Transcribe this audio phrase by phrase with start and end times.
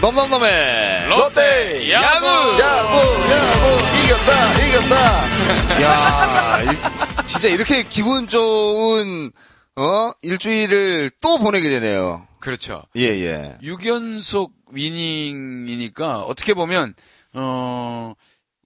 [0.00, 2.26] 넘넘넘의 롯데 야구!
[2.60, 2.96] 야구
[3.30, 3.68] 야구
[4.04, 9.32] 이겼다 이겼다 야, 이- 진짜 이렇게 기분 좋은
[9.76, 12.26] 어 일주일을 또 보내게 되네요.
[12.40, 12.84] 그렇죠.
[12.96, 13.56] 예 예.
[13.62, 16.94] 6연속 위닝이니까 어떻게 보면
[17.34, 18.14] 어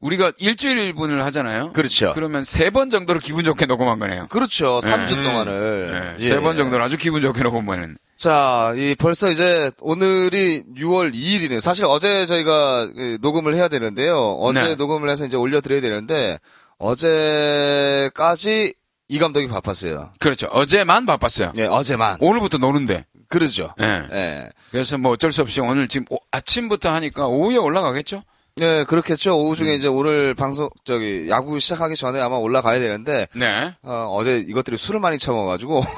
[0.00, 1.72] 우리가 일주일분을 하잖아요.
[1.72, 2.12] 그렇죠.
[2.14, 4.26] 그러면 세 번 정도로 기분 좋게 녹음한 거네요.
[4.28, 4.80] 그렇죠.
[4.82, 4.90] 네.
[4.90, 7.96] 3주 동안을 세번 정도로 아주 기분 좋게 녹음하는.
[8.22, 11.58] 자, 이 벌써 이제 오늘이 6월 2일이네요.
[11.58, 14.16] 사실 어제 저희가 그 녹음을 해야 되는데요.
[14.38, 14.74] 어제 네.
[14.76, 16.38] 녹음을 해서 이제 올려드려야 되는데
[16.78, 18.74] 어제까지
[19.08, 20.12] 이 감독이 바빴어요.
[20.20, 20.46] 그렇죠.
[20.52, 21.52] 어제만 바빴어요.
[21.56, 22.18] 예, 어제만.
[22.20, 23.06] 오늘부터 노는데.
[23.28, 23.74] 그러죠.
[23.80, 24.06] 예.
[24.12, 24.50] 예.
[24.70, 28.22] 그래서 뭐 어쩔 수 없이 오늘 지금 오- 아침부터 하니까 오후에 올라가겠죠?
[28.56, 29.34] 네, 그렇겠죠.
[29.38, 29.56] 오후 음.
[29.56, 33.72] 중에 이제 오늘 방송, 저기, 야구 시작하기 전에 아마 올라가야 되는데, 네.
[33.82, 35.82] 어, 어제 이것들이 술을 많이 처먹어가지고.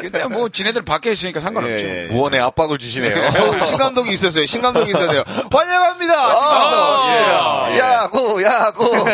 [0.00, 1.86] 근데 뭐 지네들 밖에 있으니까 상관없죠.
[1.86, 2.06] 예, 예.
[2.06, 4.44] 무언의 압박을 주시네요 어, 신감독이 있었어요.
[4.46, 5.22] 신감독이 있어야 돼요.
[5.50, 6.34] 환영합니다!
[6.34, 6.78] 신감독!
[6.78, 7.78] 아, 예.
[7.78, 9.04] 야구 야구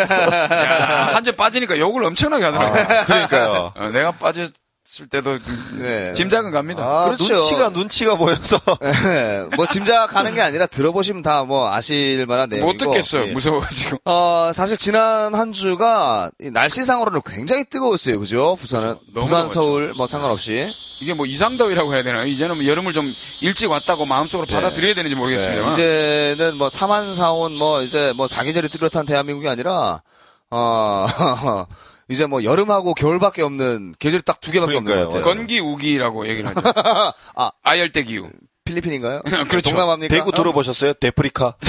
[1.15, 3.05] 한점 빠지니까 욕을 엄청나게 하더라고요.
[3.05, 4.53] 그러니까요 어, 내가 빠졌
[5.01, 5.39] 을 때도
[5.79, 6.13] 네.
[6.13, 6.83] 짐작은 갑니다.
[6.85, 7.35] 아 그렇죠.
[7.37, 8.61] 눈치가 눈치가 보여서
[9.07, 12.73] 예, 뭐 짐작하는 게 아니라 들어보시면 다 뭐 아실 만한 내용이고.
[12.73, 13.29] 못 듣겠어요.
[13.29, 13.33] 예.
[13.33, 13.99] 무서워가지고.
[14.05, 18.21] 어, 사실 지난 한 주가 이 날씨상으로는 굉장히 뜨거웠어요.
[18.21, 18.57] 그죠?
[18.61, 18.85] 부산은.
[18.87, 19.01] 그렇죠.
[19.15, 19.53] 너무 부산, 뜨거웠죠.
[19.55, 20.69] 서울 뭐 상관없이.
[21.01, 22.27] 이게 뭐 이상더위라고 해야 되나요?
[22.27, 23.05] 이제는 뭐 여름을 좀
[23.41, 25.75] 일찍 왔다고 마음속으로 받아들여야 되는지 모르겠습니다만.
[25.77, 30.03] 네, 이제는 뭐 사만사온 뭐 이제 뭐 사계절이 뚜렷한 대한민국이 아니라
[30.51, 31.07] 어
[32.13, 35.09] 이제 뭐 여름하고 겨울밖에 없는 계절이 딱두 개밖에 없는 그러니까요.
[35.09, 35.35] 것 같아요.
[35.35, 36.61] 건기 우기라고 얘기를 하죠.
[37.35, 37.51] 아.
[37.63, 38.29] 아열대 기후.
[38.65, 39.23] 필리핀인가요?
[39.49, 39.71] 그렇죠.
[39.71, 40.15] 동남아입니까?
[40.15, 41.57] 대구 들어보셨어요 데프리카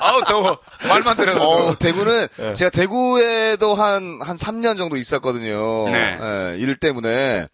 [0.00, 0.58] 아우 더워.
[0.88, 1.74] 말만 들어도 어.
[1.76, 5.88] 대구는 제가 대구에도 한, 한 3년 정도 있었거든요.
[5.90, 6.18] 네.
[6.20, 7.46] 예, 일 때문에.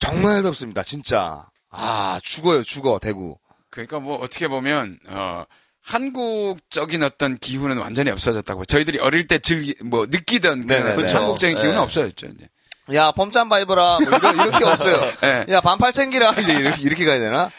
[0.00, 1.46] 정말 덥습니다, 진짜.
[1.70, 3.36] 아, 죽어요, 죽어, 대구.
[3.70, 5.44] 그러니까 뭐 어떻게 보면 어
[5.90, 8.64] 한국적인 어떤 기후는 완전히 없어졌다고.
[8.64, 10.92] 저희들이 어릴 때 즐기 뭐 느끼던 그 네네네.
[10.92, 11.56] 어떤 한국적인.
[11.56, 11.80] 기후는 네.
[11.80, 12.26] 없어졌죠.
[12.28, 12.48] 이제.
[12.94, 13.98] 야, 펌짬바 입어라.
[14.00, 15.12] 뭐 이런, 이런 게 없어요.
[15.22, 15.46] 예.
[15.52, 16.32] 야, 반팔 챙기라.
[16.40, 17.50] 이제 이렇게, 이렇게 가야 되나?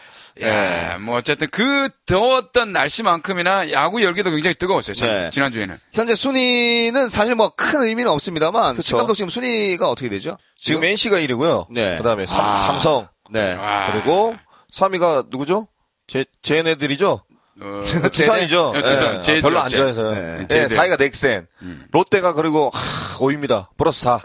[0.42, 4.94] 야, 뭐 어쨌든 그 더웠던 날씨만큼이나 야구 열기도 굉장히 뜨거웠어요.
[4.94, 5.30] 참, 네.
[5.30, 5.78] 지난주에는.
[5.94, 8.76] 현재 순위는 사실 뭐 큰 의미는 없습니다만.
[8.76, 8.82] 그쵸.
[8.88, 10.38] 신감독 지금 순위가 어떻게 되죠?
[10.58, 11.98] 지금 NC가 1위고요 네.
[11.98, 12.58] 그다음에 삼, 아.
[12.58, 13.54] 삼성 네.
[13.56, 13.92] 와.
[13.92, 14.36] 그리고
[14.74, 15.68] 3위가 누구죠
[16.08, 17.24] 제 제네들이죠
[17.60, 17.82] 어,
[18.12, 19.16] 두산이죠 네, 두산.
[19.18, 19.22] 예.
[19.22, 20.48] 제주, 별로 안 제- 좋아해서요 네.
[20.48, 20.68] 네.
[20.68, 21.48] 4위가 넥센
[21.92, 24.20] 롯데가 그리고 하, 5위입니다 플러스 4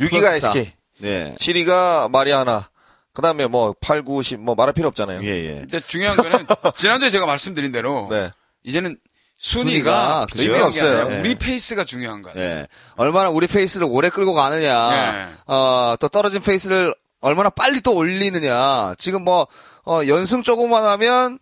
[0.00, 0.48] 6위가 플러스 사.
[0.50, 1.34] SK 네.
[1.40, 2.68] 7위가 마리아나
[3.12, 5.20] 그 다음에 뭐 8, 9, 10, 뭐 말할 필요 없잖아요.
[5.22, 5.54] 예, 예.
[5.60, 6.46] 근데 중요한 거는
[6.76, 8.30] 지난주에 제가 말씀드린 대로 네.
[8.62, 8.98] 이제는
[9.38, 11.20] 순위가 순위가 게 아니라 네.
[11.20, 12.38] 우리 페이스가 중요한 거예요.
[12.38, 12.66] 예.
[12.96, 15.26] 얼마나 우리 페이스를 오래 끌고 가느냐, 네.
[15.46, 18.94] 어, 또 떨어진 페이스를 얼마나 빨리 또 올리느냐.
[18.98, 19.46] 지금 뭐,
[19.86, 21.38] 어, 연승 조금만 하면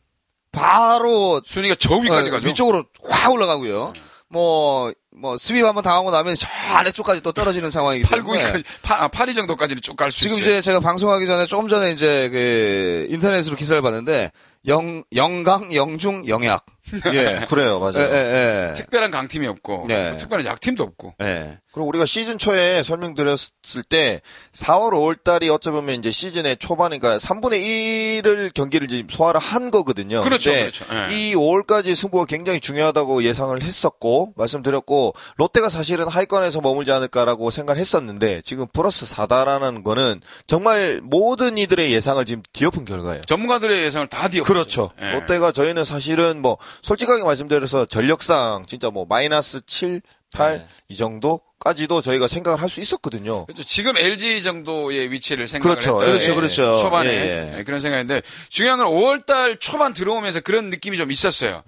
[0.54, 2.48] 바로 순위가 저 위까지 어, 가죠.
[2.48, 3.92] 위쪽으로 확 올라가고요.
[4.28, 8.42] 뭐, 뭐, sweep 한번 당하고 나면 저 아래쪽까지 또 떨어지는 상황이기 8, 때문에.
[8.42, 10.50] 9위까지, 8, 8위 정도까지는 쭉 갈수 지금 있어요.
[10.50, 14.32] 이제 제가 방송하기 전에 조금 전에 이제 그 인터넷으로 기사를 봤는데
[14.66, 16.64] 영 영강 영중 영약
[17.12, 17.46] 예.
[17.48, 18.14] 그래요, 예, 맞아요.
[18.14, 18.72] 예, 예.
[18.74, 20.10] 특별한 강팀이 없고 네.
[20.10, 21.58] 뭐 특별한 약팀도 없고 예.
[21.72, 24.20] 그리고 우리가 시즌 초에 설명드렸을 때
[24.52, 30.20] 4월, 5월 달이 어찌 보면 이제 시즌의 초반이니까 3분의 1을 경기를 지금 소화를 한 거거든요.
[30.20, 30.84] 그렇죠, 그렇죠.
[30.92, 31.14] 예.
[31.14, 38.42] 이 5월까지 승부가 굉장히 중요하다고 예상을 했었고 말씀드렸고 롯데가 사실은 하위권에서 머물지 않을까라고 생각을 했었는데
[38.44, 43.22] 지금 플러스 4다라는 거는 정말 모든 이들의 예상을 지금 뒤엎은 결과예요.
[43.22, 44.90] 전문가들의 예상을 다 뒤엎 그렇죠.
[45.00, 45.12] 예.
[45.12, 50.00] 롯데가 저희는 사실은 뭐 솔직하게 말씀드려서 전력상 진짜 뭐 마이너스 7,
[50.32, 50.66] 8 네.
[50.88, 53.46] 이 정도까지도 저희가 생각을 할 수 있었거든요.
[53.46, 53.62] 그렇죠.
[53.64, 56.02] 지금 LG 정도의 위치를 생각을 그렇죠.
[56.02, 56.10] 했다.
[56.12, 56.76] 그렇죠, 예, 그렇죠.
[56.76, 57.64] 초반에 예, 예.
[57.64, 61.62] 그런 생각인데 중요한 건 5월 달 초반 들어오면서 그런 느낌이 좀 있었어요.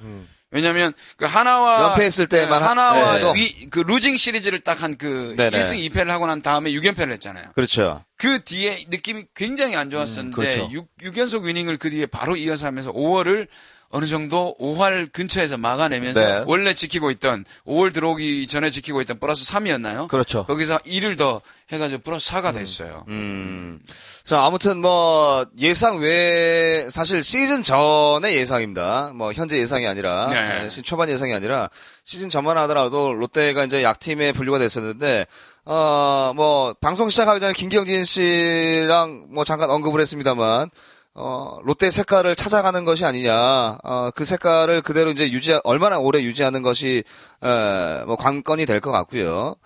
[0.57, 3.33] 왜냐하면 그 하나와 연패 했을 때만 하- 하나와 네.
[3.35, 5.59] 위, 그 루징 시리즈를 딱 한그 네네.
[5.59, 7.45] 1승 2패를 하고 난 다음에 6연패를 했잖아요.
[7.55, 8.03] 그렇죠.
[8.17, 10.69] 그 뒤에 느낌이 굉장히 안 좋았었는데 그렇죠.
[10.73, 13.49] 6, 6연속 위닝을 그 뒤에 바로 이어서 하면서 5월을
[13.97, 16.45] 어느 정도 5할 근처에서 막아내면서 네.
[16.47, 20.07] 원래 지키고 있던 5월 들어오기 전에 지키고 있던 플러스 3이었나요?
[20.09, 20.45] 그렇죠.
[20.45, 21.41] 거기서 1을 더
[21.73, 23.05] 해가지고 플러스 4가 됐어요.
[23.09, 23.81] 음.
[24.23, 29.13] 자, 아무튼 뭐 예상 외에 사실 시즌 전의 예상입니다.
[29.15, 30.65] 뭐 현재 예상이 아니라 네.
[30.65, 31.71] 예, 시즌 초반 예상이 아니라
[32.05, 35.27] 시즌 전만 하더라도 롯데가 이제 약팀에 분류가 됐었는데
[35.65, 40.71] 어 뭐 방송 시작하기 전에 김경진 씨랑 뭐 잠깐 언급을 했습니다만
[41.19, 43.79] 어 롯데 색깔을 찾아가는 것이 아니냐.
[43.83, 47.05] 어 그 색깔을 그대로 이제 유지 얼마나 오래 유지하는 것이
[47.41, 49.57] 어뭐 관건이 될 것 같고요.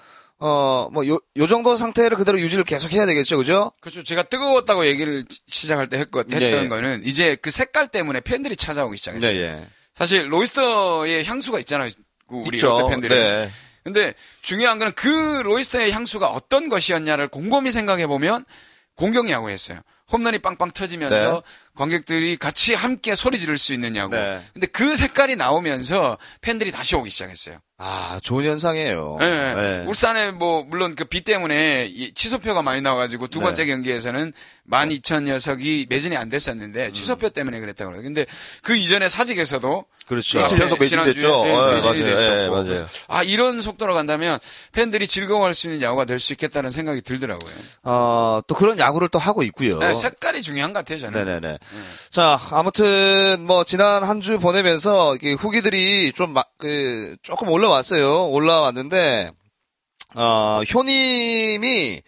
[0.43, 3.73] 어, 뭐, 요, 요 정도 상태를 그대로 유지를 계속 해야 되겠죠, 그죠?
[3.81, 4.03] 그렇죠.
[4.03, 6.69] 제가 뜨거웠다고 얘기를 시작할 때 했거, 했던 예, 예.
[6.69, 9.37] 거는 이제 그 색깔 때문에 팬들이 찾아오기 시작했어요.
[9.39, 9.67] 예.
[9.93, 11.91] 사실 로이스터의 향수가 있잖아요.
[12.27, 12.69] 그 우리 있죠.
[12.69, 13.15] 롯데 팬들이.
[13.15, 13.51] 네.
[13.85, 15.09] 근데 중요한 거는 그
[15.45, 18.47] 로이스터의 향수가 어떤 것이었냐를 곰곰이 생각해 보면
[18.97, 19.81] 공격 야구였어요.
[20.13, 21.41] 홈런이 빵빵 터지면서 네.
[21.75, 24.17] 관객들이 같이 함께 소리 지를 수 야구.
[24.17, 24.41] 네.
[24.53, 27.61] 근데 그 색깔이 나오면서 팬들이 다시 오기 시작했어요.
[27.83, 29.17] 아, 좋은 현상이에요.
[29.23, 29.85] 예, 예.
[29.87, 33.45] 울산에 뭐 물론 그 비 때문에 이 취소표가 많이 나와가지고 두 네.
[33.47, 34.33] 번째 경기에서는
[34.71, 36.91] 12,000 녀석이 매진이 안 됐었는데 음.
[36.91, 38.03] 취소표 때문에 그랬다고 그래요.
[38.03, 38.27] 근데
[38.63, 40.41] 그 이전에 사직에서도 그렇죠.
[40.41, 41.43] 연속 지난주에, 매진됐죠.
[41.47, 42.05] 예, 예, 매진이 맞아요.
[42.05, 42.35] 됐었고.
[42.35, 42.89] 예, 맞아요.
[43.09, 44.39] 아 이런 속도로 간다면
[44.73, 47.53] 팬들이 즐거워할 수 있는 야구가 될 수 있겠다는 생각이 들더라고요.
[47.85, 49.71] 어, 또 그런 야구를 또 하고 있고요.
[49.79, 51.25] 네, 색깔이 중요한 것 같아요 저는.
[51.25, 51.59] 네네네.
[52.11, 58.29] 자, 아무튼, 뭐, 지난 한 주 보내면서, 이게 후기들이 좀, 마- 그, 조금 올라 왔어요.
[58.29, 59.31] 올라왔는데,
[60.15, 62.03] 어, 효님이,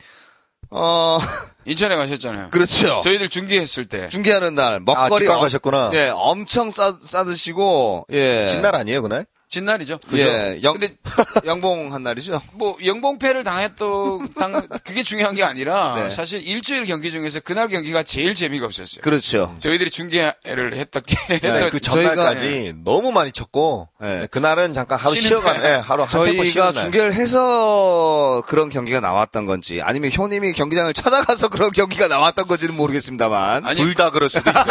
[0.70, 1.18] 어,
[1.64, 2.50] 인천에 가셨잖아요.
[2.50, 3.00] 그렇죠.
[3.04, 5.20] 저희들 중계했을 때 중계하는 날, 아, 먹거리.
[5.24, 5.90] 직관 엄- 가셨구나.
[5.94, 8.46] 예, 엄청 싸, 싸드시고, 예.
[8.46, 9.26] 진날 아니에요, 그날?
[9.56, 9.99] 진날이죠.
[10.14, 10.96] 예, 영, 근데
[11.44, 12.40] 영봉한 날이죠.
[12.54, 16.08] 뭐 영봉패를 당했던 당 그게 중요한 게 아니라 네.
[16.10, 19.02] 사실 일주일 경기 중에서 그날 경기가 제일 재미가 없었어요.
[19.02, 19.54] 그렇죠.
[19.58, 24.26] 저희들이 중계를 했던 게 네, 그 전날까지 너무 많이 쳤고 네.
[24.31, 25.70] 그날은 잠깐 하루 쉬어간 날.
[25.70, 26.72] 예, 하루 저희가.
[26.72, 33.75] 중계를 해서 그런 경기가 나왔던 건지, 아니면 효님이 경기장을 찾아가서 그런 경기가 나왔던 건지는 모르겠습니다만.
[33.75, 34.64] 둘 다 그럴 수도 있어요.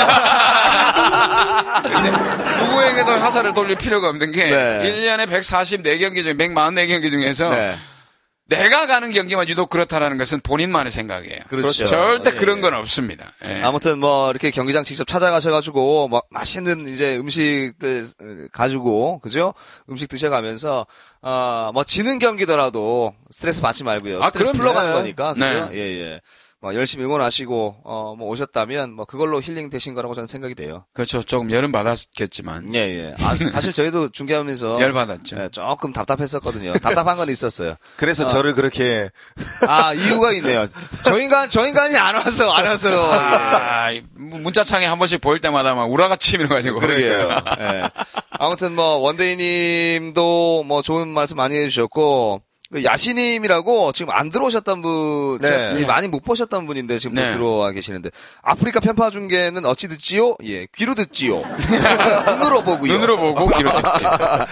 [2.59, 4.70] 누구에게도 화살을 돌릴 필요가 없는 게 네.
[4.79, 7.75] 1년에 144경기 중에 144경기 중에서 네.
[8.51, 11.39] 내가 가는 경기만 유독 그렇다라는 것은 본인만의 생각이에요.
[11.47, 11.85] 그렇죠.
[11.85, 12.61] 절대 예, 그런 예.
[12.61, 13.31] 건 없습니다.
[13.49, 13.61] 예.
[13.61, 18.05] 아무튼 뭐 이렇게 경기장 직접 찾아가셔가지고 뭐 맛있는 이제 음식들
[18.51, 19.53] 가지고 그죠?
[19.89, 20.85] 음식 드셔가면서
[21.21, 24.21] 어뭐 지는 경기더라도 스트레스 받지 말고요.
[24.21, 24.57] 아, 스트레스 그럼요.
[24.57, 25.45] 풀러가는 거니까 그죠?
[25.45, 25.69] 네.
[25.73, 26.21] 예 예.
[26.61, 30.85] 뭐 열심히 응원하시고 어 뭐 오셨다면 뭐 그걸로 힐링 되신 거라고 저는 생각이 돼요.
[30.93, 31.23] 그렇죠.
[31.23, 33.15] 조금 열은 받았겠지만 예 예.
[33.23, 35.37] 아, 사실 저희도 중계하면서 열 받았죠.
[35.39, 36.73] 예, 조금 답답했었거든요.
[36.73, 37.75] 답답한 건 있었어요.
[37.95, 39.09] 그래서 저를 그렇게
[39.67, 40.67] 아 이유가 있네요.
[41.03, 42.89] 저 인간 저 인간이 안 와서 안 와서.
[42.89, 43.15] 예.
[43.17, 46.79] 아, 이 문자창에 한 번씩 보일 때마다 막 우라같이 밀어가지고.
[46.79, 47.29] 그러게요.
[47.59, 47.81] 예.
[48.39, 52.50] 아무튼 뭐 원데이님도 뭐 좋은 말씀 많이 해주셨고 그
[52.83, 55.73] 야시님이라고 지금 안 들어오셨던 분, 네.
[55.73, 55.85] 네.
[55.85, 57.31] 많이 못 보셨던 분인데 지금 또 네.
[57.33, 58.09] 들어와 계시는데
[58.41, 60.35] 아프리카 편파 중계는 어찌 듣지요?
[60.45, 61.41] 예, 귀로 듣지요.
[62.39, 62.93] 눈으로 보고요.
[62.93, 64.05] 눈으로 보고 귀로 듣지.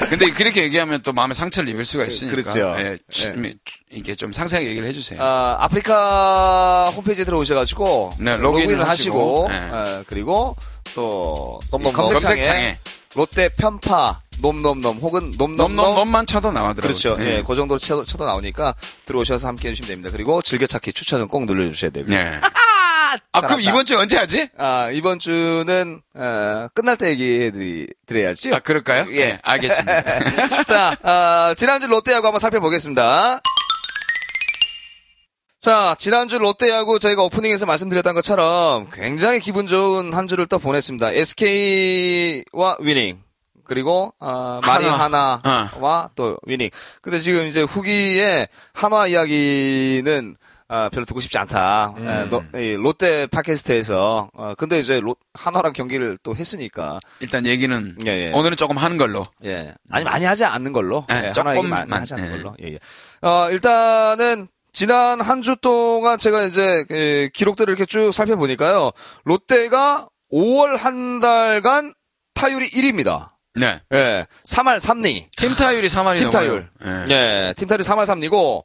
[0.10, 2.36] 근데 그렇게 얘기하면 또 마음에 상처를 입을 수가 있으니까.
[2.36, 2.76] 그렇죠.
[2.80, 3.34] 예, 주-
[3.92, 5.22] 이렇게 좀 상세하게 얘기를 해주세요.
[5.22, 9.70] 아, 아프리카 홈페이지에 들어오셔가지고 네, 로그인을 하시고, 하시고, 네.
[9.72, 10.56] 어, 그리고
[10.96, 11.60] 또.
[11.72, 12.78] 검색창에, 검색창에.
[13.16, 16.82] 롯데 편파 놈놈놈 혹은 놈놈놈 넘넘넘만 쳐도 나오더라고요.
[16.82, 17.18] 그렇죠.
[17.20, 17.38] 예.
[17.38, 18.76] 예, 그 정도 쳐도, 쳐도 나오니까
[19.06, 20.10] 들어오셔서 함께 해주시면 됩니다.
[20.12, 22.10] 그리고 즐겨찾기 추천은 꼭 눌러주셔야 되고요.
[22.10, 22.40] 네.
[23.32, 23.62] 아, 그럼.
[23.62, 24.50] 이번 주에 언제 하지?
[24.58, 27.52] 아, 이번 주는, 어, 끝날 때 얘기해
[28.06, 28.56] 드려야죠.
[28.56, 29.08] 아, 그럴까요?
[29.12, 29.26] 예.
[29.26, 30.64] 네, 알겠습니다.
[30.64, 33.42] 자, 아, 지난주 롯데야구 한번 살펴보겠습니다.
[35.62, 41.12] 자, 지난주 롯데야구 저희가 오프닝에서 말씀드렸던 것처럼 굉장히 기분 좋은 한 주를 또 보냈습니다.
[41.12, 43.22] SK와 위닝.
[43.70, 45.40] 그리고 아, 마리 한화.
[45.44, 46.70] 하나와 또 위닝.
[47.04, 50.36] 근데 지금 이제 후기에 한화 이야기는
[50.72, 51.94] 아, 별로 듣고 싶지 않다.
[51.98, 52.08] 음.
[52.08, 57.96] 에, 너- 이 롯데 팟캐스트에서 어, 근데 이제 롯, 한화랑 경기를 또 했으니까 일단 얘기는
[58.06, 58.32] 예, 예.
[58.34, 59.24] 오늘은 조금 하는 걸로.
[59.46, 59.74] 예.
[59.90, 61.06] 아니, 많이 하지 않는 걸로.
[61.10, 62.38] 네, 예, 하나 얘기 많이 하지 않는 예.
[62.38, 62.56] 걸로.
[62.64, 63.28] 예, 예.
[63.28, 68.92] 어, 일단은, 지난 한 주 동안 제가 이제, 그 기록들을 이렇게 쭉 살펴보니까요.
[69.24, 71.96] 롯데가 5월 한 달간
[72.36, 73.32] 타율이 1위입니다.
[73.56, 73.82] 네.
[73.94, 74.26] 예.
[74.46, 75.28] 3할 3리.
[75.36, 76.70] 팀 타율이 3할이 팀 타율.
[76.80, 77.06] 넘어요.
[77.10, 77.14] 예.
[77.50, 77.54] 예.
[77.58, 78.64] 팀 타율이 3할 3리고,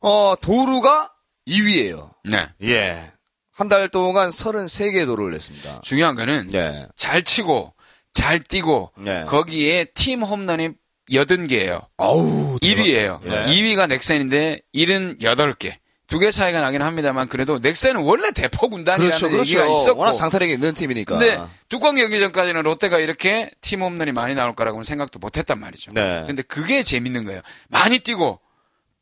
[0.00, 1.10] 어, 도루가
[1.48, 2.48] 2위예요 네.
[2.64, 3.12] 예.
[3.52, 5.80] 한 달 동안 33개의 도루를 냈습니다.
[5.82, 6.86] 중요한 거는 예.
[6.96, 7.72] 잘 치고
[8.12, 9.24] 잘 뛰고 예.
[9.26, 10.70] 거기에 팀 홈런이
[11.10, 11.86] 80개예요.
[11.96, 13.20] 어우, 1위예요.
[13.26, 13.46] 예.
[13.46, 15.74] 2위가 넥센인데 78개.
[16.06, 19.80] 두 개 차이가 나긴 합니다만 그래도 넥센은 원래 대포 군단이라는 그렇죠, 얘기가 그렇죠.
[19.82, 21.18] 있었고 워낙 상타력이 있는 팀이니까.
[21.18, 25.92] 근데 뚜껑 경기 전까지는 롯데가 이렇게 팀 홈런이 많이 나올 거라고는 생각도 못 했단 말이죠.
[25.92, 26.24] 네.
[26.26, 27.40] 근데 그게 재밌는 거예요.
[27.68, 28.40] 많이 뛰고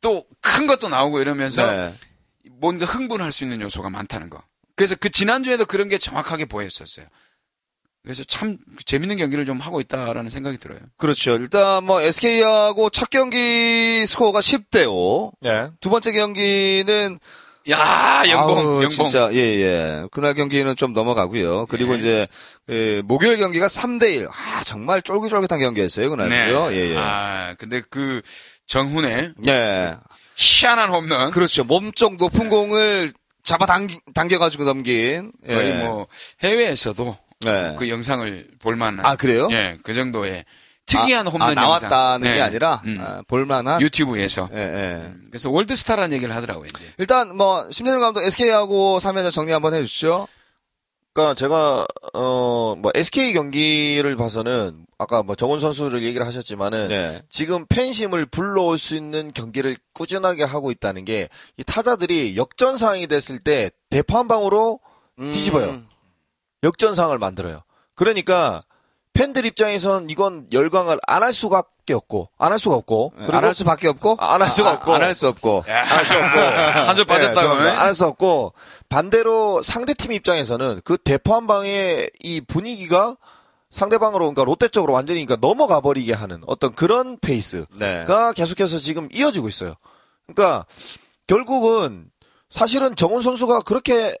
[0.01, 1.93] 또 큰 것도 나오고 이러면서 네.
[2.59, 4.41] 뭔가 흥분할 수 있는 요소가 많다는 거.
[4.75, 7.05] 그래서 그 지난주에도 그런 게 정확하게 보였었어요.
[8.05, 10.77] 그래서 참 재밌는 경기를 좀 하고 있다라는 생각이 들어요.
[10.97, 11.31] 그렇죠.
[11.37, 15.31] 일단 뭐 SK하고 첫 경기 스코어가 10대 5.
[15.45, 15.69] 예.
[15.81, 17.19] 두 번째 경기는
[17.71, 18.89] 야, 연봉, 아우, 연봉.
[18.89, 20.03] 진짜 예, 예.
[20.11, 21.65] 그날 경기는 좀 넘어가고요.
[21.65, 21.97] 그리고 예.
[21.97, 22.27] 이제
[22.69, 24.27] 예, 목요일 경기가 3대 1.
[24.27, 26.71] 아, 정말 쫄깃쫄깃한 경기였어요, 그날요.
[26.73, 26.95] 예, 예.
[26.95, 28.21] 아, 근데 그
[28.67, 29.95] 정훈의 예.
[30.35, 31.31] 희한한 홈런.
[31.31, 31.63] 그렇죠.
[31.63, 35.31] 몸쪽 높은 공을 잡아 당기, 당겨가지고 넘긴.
[35.47, 35.53] 예.
[35.55, 36.05] 거의 뭐
[36.43, 37.75] 해외에서도 네.
[37.77, 39.05] 그 영상을 볼 만한.
[39.05, 39.47] 아, 그래요?
[39.51, 40.45] 예, 그 정도의
[40.85, 42.19] 특이한 아, 홈런 아, 나왔다는 영상.
[42.21, 42.41] 게 네.
[42.41, 42.97] 아니라 음.
[43.01, 43.81] 아, 볼만한.
[43.81, 44.49] 유튜브에서.
[44.53, 45.11] 예, 예.
[45.29, 46.85] 그래서 월드스타라는 얘기를 하더라고요, 이제.
[46.97, 50.27] 일단 뭐 심재준 감독 SK하고 3연전 정리 한번 해주시죠.
[51.13, 57.21] 그러니까 제가 어뭐 SK 경기를 봐서는 아까 뭐 정훈 선수를 얘기를 하셨지만은 네.
[57.29, 63.39] 지금 팬심을 불러올 수 있는 경기를 꾸준하게 하고 있다는 게 이 타자들이 역전 상황이 됐을
[63.39, 64.81] 때 대포 한 방으로
[65.19, 65.31] 음.
[65.31, 65.83] 뒤집어요.
[66.65, 67.61] 역전 상황을 만들어요.
[67.95, 68.63] 그러니까
[69.13, 73.87] 팬들 입장에선 이건 열광을 안 할 수밖에 없고 안 할 수가 없고 안 할 수밖에
[73.87, 74.93] 없고 안 할 수가 없고.
[74.93, 75.63] 안 할 수 없고.
[75.65, 77.63] 안 할 수 없고 한점 빠졌다고.
[77.63, 78.53] 네, 안할 수 없고
[78.89, 83.15] 반대로 상대팀 입장에서는 그 대포 한 방의 이 분위기가
[83.71, 88.05] 상대방으로 그러니까 롯데 쪽으로 완전히 그러니까 넘어가 버리게 하는 어떤 그런 페이스가 네.
[88.35, 89.75] 계속해서 지금 이어지고 있어요.
[90.27, 90.65] 그러니까
[91.27, 92.09] 결국은
[92.49, 94.15] 사실은 정훈 선수가 그렇게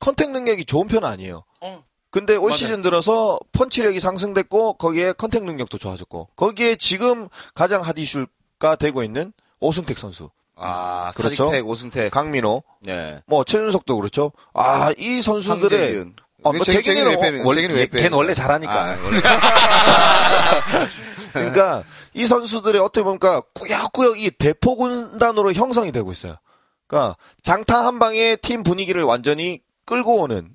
[0.00, 1.44] contact 능력이 좋은 편은 아니에요.
[1.62, 1.84] 어.
[2.10, 2.56] 근데 올 맞아요.
[2.56, 9.32] 시즌 들어서 펀치력이 상승됐고 거기에 contact 능력도 좋아졌고 거기에 지금 가장 핫 이슈가 되고 있는
[9.60, 11.46] 오승택 선수, 아, 그렇죠.
[11.46, 12.10] 사직택, 오승택.
[12.10, 13.22] 강민호, 예.
[13.26, 14.32] 뭐 최준석도 그렇죠.
[14.52, 16.14] 아 이 선수들의 황재균.
[16.44, 17.86] 어, 뭐 재- 재균이는 원래?
[17.86, 18.72] 걔는 원래 잘하니까.
[18.74, 19.20] 아, 원래.
[21.32, 21.82] 그러니까
[22.14, 26.36] 이 선수들의 어떻게 보니까 꾸역꾸역 이 대포 군단으로 형성이 되고 있어요.
[26.86, 30.50] 그러니까 장타 한 방에 팀 분위기를 완전히 끌고 오는.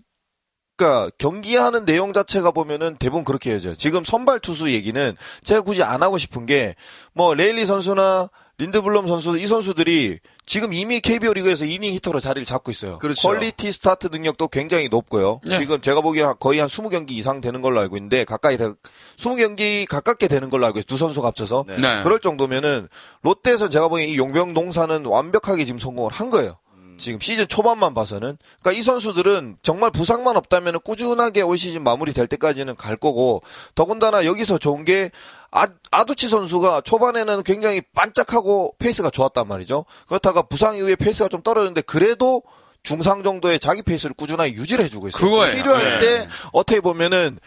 [0.78, 3.76] 그러니까 경기하는 내용 자체가 보면은 대부분 그렇게 해야죠.
[3.76, 6.76] 지금 선발 투수 얘기는 제가 굳이 안 하고 싶은 게
[7.18, 8.30] 뭐 레일리 선수나
[8.60, 13.00] 린드블럼 선수 이 선수들이 지금 이미 KBO 리그에서 inning eater로 자리를 잡고 있어요.
[13.00, 13.28] 그렇죠.
[13.28, 15.42] quality start 능력도 굉장히 높고요.
[15.46, 15.60] 네.
[15.60, 18.72] 지금 제가 보기에 거의 한 20경기 이상 되는 걸로 알고 있는데 가까이 되,
[19.18, 20.86] 20경기 가깝게 되는 걸로 알고 있어요.
[20.88, 21.66] 두 선수가 합쳐서.
[21.68, 21.78] 네.
[21.78, 22.04] 네.
[22.04, 22.88] 그럴 정도면은
[23.24, 26.58] 롯데에서 제가 보기엔 이 용병 농사는 완벽하게 지금 성공을 한 거예요.
[26.98, 28.38] 지금 시즌 초반만 봐서는.
[28.62, 33.42] 그러니까 이 선수들은 정말 부상만 없다면 꾸준하게 올 시즌 마무리될 때까지는 갈 거고
[33.76, 35.12] 더군다나 여기서 좋은 게
[35.52, 39.86] 아, 아두치 선수가 초반에는 굉장히 반짝하고 페이스가 좋았단 말이죠.
[40.08, 42.44] 그렇다가 부상 이후에 페이스가 좀 떨어졌는데 그래도
[42.84, 45.20] 중상 정도의 자기 페이스를 꾸준하게 유지를 해주고 있어요.
[45.20, 45.56] 그거예요.
[45.56, 46.00] 필요할 네.
[46.00, 47.38] 때 어떻게 보면은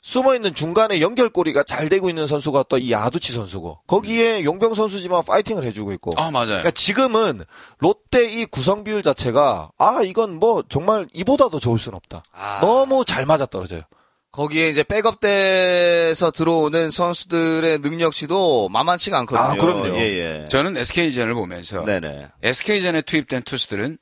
[0.00, 5.24] 숨어 있는 중간에 연결고리가 잘 되고 있는 선수가 또 이 아두치 선수고 거기에 용병 선수지만
[5.24, 6.12] 파이팅을 해주고 있고.
[6.16, 6.46] 아, 맞아요.
[6.46, 7.42] 그러니까 지금은
[7.78, 12.22] 롯데 이 구성 비율 자체가 아 이건 뭐 정말 이보다 더 좋을 수는 없다.
[12.32, 12.58] 아.
[12.60, 13.82] 너무 잘 맞아 떨어져요.
[14.30, 19.42] 거기에 이제 백업대에서 들어오는 선수들의 능력치도 만만치가 않거든요.
[19.48, 19.96] 아, 그럼요.
[19.96, 20.02] 예,
[20.42, 20.44] 예.
[20.48, 22.28] 저는 SK전을 보면서 네네.
[22.42, 23.98] SK전에 투입된 투수들은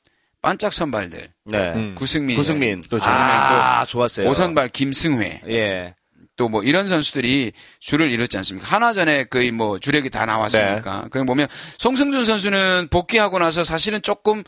[0.47, 1.73] 반짝 선발들 네.
[1.75, 1.95] 음.
[1.99, 2.81] 구승민, 구승민.
[2.83, 3.05] 그렇죠.
[3.09, 4.29] 아, 좋았어요.
[4.29, 5.95] 오선발 김승회 예.
[6.37, 7.51] 또 뭐 이런 선수들이
[7.81, 8.69] 줄을 이뤘지 않습니까?
[8.73, 11.03] 하나전에 거의 뭐 주력이 다 나왔으니까.
[11.03, 11.09] 네.
[11.11, 11.49] 그냥 보면
[11.79, 14.45] 송승준 선수는 복귀하고 나서 사실은 조금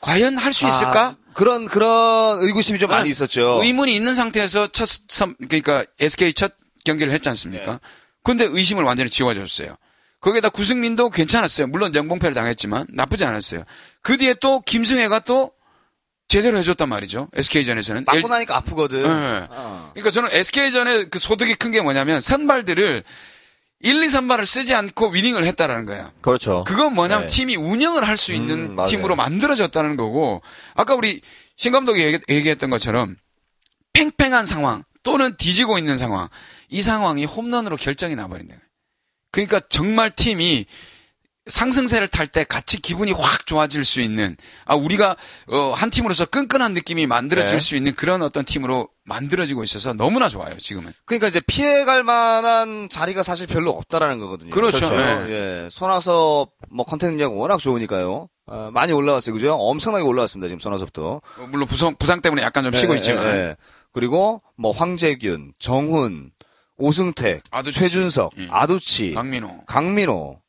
[0.00, 1.06] 과연 할 수 있을까?
[1.06, 3.60] 아, 그런, 그런 의구심이 좀 아, 많이 있었죠.
[3.62, 6.52] 의문이 있는 상태에서 첫 선, 그러니까 SK 첫
[6.84, 7.72] 경기를 했지 않습니까?
[7.72, 7.78] 네.
[8.24, 9.76] 근데 의심을 완전히 지워줬어요.
[10.20, 11.68] 거기에다 구승민도 괜찮았어요.
[11.68, 13.62] 물론 영봉패를 당했지만 나쁘지 않았어요.
[14.02, 15.52] 그 뒤에 또 김승혜가 또
[16.28, 17.28] 제대로 해줬단 말이죠.
[17.34, 18.04] SK전에서는.
[18.06, 19.02] 맞고 나니까 아프거든.
[19.02, 19.46] 네.
[19.50, 19.90] 어.
[19.94, 23.02] 그러니까 저는 SK전에 그 소득이 큰 게 뭐냐면 선발들을
[23.82, 26.12] 1, 2, 3발을 쓰지 않고 위닝을 했다라는 거야.
[26.20, 26.64] 그렇죠.
[26.64, 27.32] 그건 뭐냐면 네.
[27.32, 28.84] 팀이 운영을 할 수 있는 음.
[28.86, 30.42] 팀으로 만들어졌다는 거고
[30.74, 31.20] 아까 우리
[31.56, 33.16] 신 감독이 얘기, 얘기했던 것처럼
[33.92, 36.28] 팽팽한 상황 또는 뒤지고 있는 상황
[36.68, 38.54] 이 상황이 홈런으로 결정이 나버린다.
[39.32, 40.66] 그러니까 정말 팀이
[41.50, 45.16] 상승세를 탈 때 같이 기분이 확 좋아질 수 있는 아 우리가
[45.48, 47.58] 어, 한 팀으로서 끈끈한 느낌이 만들어질 네.
[47.58, 50.92] 수 있는 그런 어떤 팀으로 만들어지고 있어서 너무나 좋아요 지금은.
[51.04, 54.50] 그러니까 이제 피해갈 만한 자리가 사실 별로 없다라는 거거든요.
[54.50, 54.94] 그렇죠.
[55.28, 55.68] 예.
[55.70, 58.28] 손아섭 뭐 컨텐츠 능력 워낙 좋으니까요.
[58.46, 59.34] 어, 많이 올라왔어요.
[59.34, 59.54] 그죠?
[59.54, 60.48] 엄청나게 올라왔습니다.
[60.48, 61.22] 지금 손아섭도.
[61.38, 63.56] 어, 물론 부상, 부상 때문에 약간 좀 쉬고 예, 있지만 예, 예.
[63.92, 66.30] 그리고 뭐 황재균, 정훈,
[66.76, 68.48] 오승택, 아두치, 최준석, 예.
[68.50, 70.39] 아두치, 강민호, 강민호,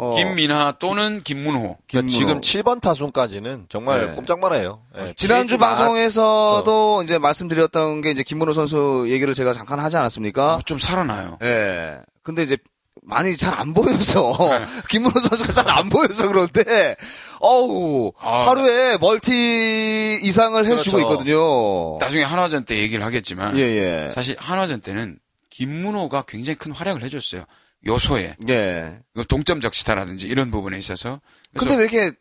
[0.00, 1.76] 어, 김민하 또는 김문호.
[1.88, 2.40] 그러니까 김문호.
[2.40, 4.12] 지금 7번 타순까지는 정말 네.
[4.14, 4.82] 꼼짝말아요.
[4.98, 9.96] 예, 지난주 피해지 마- 방송에서도 이제 말씀드렸던 게 이제 김문호 선수 얘기를 제가 잠깐 하지
[9.96, 10.54] 않았습니까?
[10.56, 11.38] 어, 좀 살아나요.
[11.42, 11.98] 예.
[12.22, 12.56] 근데 이제
[13.02, 14.60] 많이 잘 안 보여서 네.
[14.90, 16.96] 김문호 선수가 잘 안 보여서 그런데
[17.40, 21.00] 어우 아, 하루에 멀티 이상을 해주고 그렇죠.
[21.00, 21.98] 있거든요.
[21.98, 24.08] 나중에 한화전 때 얘기를 하겠지만 예 예.
[24.10, 27.44] 사실 한화전 때는 김문호가 굉장히 큰 활약을 해줬어요.
[27.86, 28.98] 요소에 예.
[29.28, 31.20] 동점 적시타라든지 이런 부분에 있어서.
[31.56, 32.12] 근데 왜 이렇게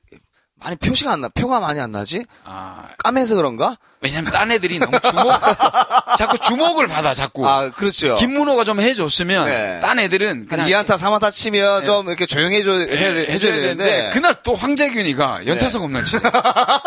[0.62, 2.26] 많이 표시가 안 나, 표가 많이 안 나지?
[2.44, 3.78] 아, 까매서 그런가?
[4.02, 5.32] 왜냐면 딴 애들이 너무 주목,
[6.18, 7.48] 자꾸 주목을 받아, 자꾸.
[7.48, 8.16] 아, 그렇죠.
[8.16, 9.80] 김문호가 좀 해줬으면, 네.
[9.82, 11.86] 딴 애들은 그냥 2안타, 3안타 치면 네.
[11.86, 14.10] 좀 이렇게 조용해줘, 해, 해, 해줘야 되는데.
[14.12, 16.20] 그날 또 황재균이가 연타석 홈런 치죠.
[16.30, 16.82] 그러니까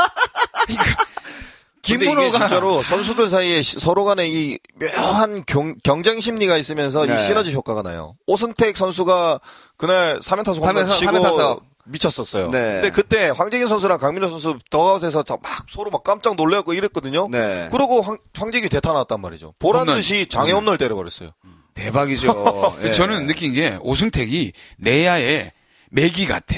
[0.66, 0.82] 근데 이게
[1.82, 7.14] 김문호가 진짜로 선수들 사이에 시- 서로 간에 이 묘한 경, 경쟁 심리가 있으면서 네.
[7.14, 8.14] 이 시너지 효과가 나요.
[8.26, 9.40] 오승택 선수가
[9.76, 11.64] 그날 3연 타석 홈런 치고 삼연 타석.
[11.84, 12.50] 미쳤었어요.
[12.50, 12.74] 네.
[12.74, 17.26] 근데 그때 황재균 선수랑 강민호 선수 더아웃에서 자- 막 서로 막 깜짝 놀래갖고 이랬거든요.
[17.28, 17.66] 네.
[17.72, 19.54] 그러고 황, 황재균 대타 나왔단 말이죠.
[19.58, 19.86] 보란.
[19.86, 21.30] 듯이 장애 홈런을 때려버렸어요.
[21.74, 22.76] 대박이죠.
[22.84, 22.90] 예.
[22.92, 25.50] 저는 느낀 게 오승택이 내야의
[25.90, 26.54] 매기 같아.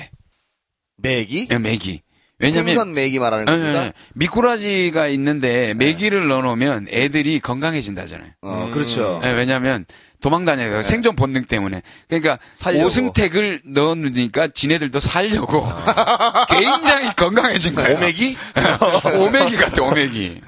[0.99, 1.49] 매기?
[1.51, 2.03] 예, 매기.
[2.39, 3.85] 왜냐면 풍선 매기 말하는 예, 겁니까?
[3.85, 3.93] 예.
[4.15, 8.31] 미꾸라지가 있는데 매기를 넣어놓으면 애들이 건강해진다잖아요.
[8.43, 9.21] 어, 그렇죠.
[9.25, 9.87] 예, 왜냐면
[10.21, 10.81] 도망 다녀요.
[10.83, 11.83] 생존 본능 때문에.
[12.09, 12.87] 그러니까 살려고.
[12.87, 15.67] 오승택을 넣어놓으니까 지네들도 살려고
[16.49, 17.97] 굉장히 건강해진 거예요.
[17.97, 18.37] 오메기?
[19.21, 20.41] 오메기 같아, 오메기.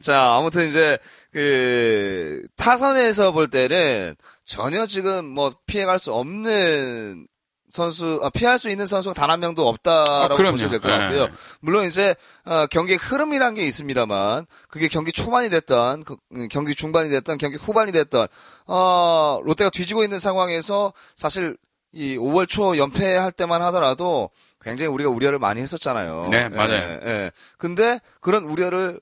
[0.00, 0.98] 자, 아무튼 이제,
[1.32, 7.26] 그, 타선에서 볼 때는 전혀 지금 뭐 피해갈 수 없는
[7.74, 10.52] 선수, 아, 피할 수 있는 선수가 단 한 명도 없다라고 아, 그럼요.
[10.52, 10.96] 보셔야 될것 예.
[10.96, 11.28] 같고요.
[11.58, 12.14] 물론 이제,
[12.44, 17.56] 어, 경기의 흐름이란 게 있습니다만, 그게 경기 초반이 됐던, 그, 음, 경기 중반이 됐던, 경기
[17.56, 18.28] 후반이 됐던,
[18.68, 21.56] 어, 롯데가 뒤지고 있는 상황에서 사실
[21.90, 24.30] 이 5월 초 연패할 때만 하더라도
[24.62, 26.28] 굉장히 우리가 우려를 많이 했었잖아요.
[26.30, 26.74] 네, 맞아요.
[26.74, 27.30] 예, 예.
[27.58, 29.00] 근데 그런 우려를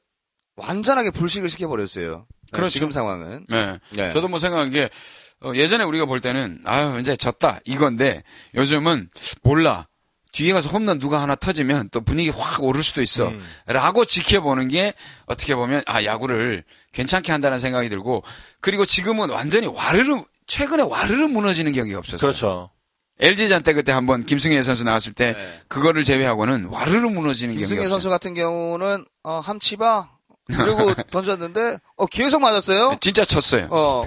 [0.56, 2.26] 완전하게 불식을 시켜버렸어요.
[2.26, 2.72] 네, 그렇죠.
[2.72, 3.46] 지금 상황은.
[3.50, 3.78] 네.
[3.90, 4.10] 네.
[4.12, 4.88] 저도 뭐 생각한 게,
[5.44, 7.60] 어, 예전에 우리가 볼 때는, 아유, 이제 졌다.
[7.64, 8.22] 이건데,
[8.54, 9.08] 요즘은,
[9.42, 9.88] 몰라.
[10.32, 13.28] 뒤에 가서 홈런 누가 하나 터지면 또 분위기 확 오를 수도 있어.
[13.28, 13.44] 음.
[13.66, 14.94] 라고 지켜보는 게,
[15.26, 18.22] 어떻게 보면, 아, 야구를 괜찮게 한다는 생각이 들고,
[18.60, 22.18] 그리고 지금은 완전히 와르르, 최근에 와르르 무너지는 경기가 없었어요.
[22.18, 22.70] 그렇죠.
[23.20, 25.60] LG전 때 그때 한번 김승혜 선수 나왔을 때, 네.
[25.68, 28.10] 그거를 제외하고는 와르르 무너지는 김승혜 경기가 선수 없어요.
[28.14, 30.10] 같은 경우는 어, 함치바
[30.56, 32.96] 그리고 던졌는데 어 계속 맞았어요.
[33.00, 33.68] 진짜 쳤어요.
[33.70, 34.04] 어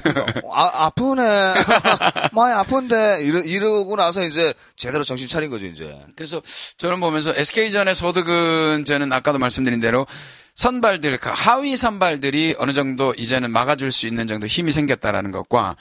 [0.52, 1.22] 아, 아프네
[2.34, 6.00] 많이 아픈데 이러, 이러고 나서 이제 제대로 정신 차린 거죠 이제.
[6.16, 6.42] 그래서
[6.78, 10.08] 저는 보면서 SK전의 소득은 저는 아까도 말씀드린 대로
[10.56, 15.76] 선발들, 그 하위 선발들이 어느 정도 이제는 막아줄 수 있는 정도 힘이 생겼다라는 것과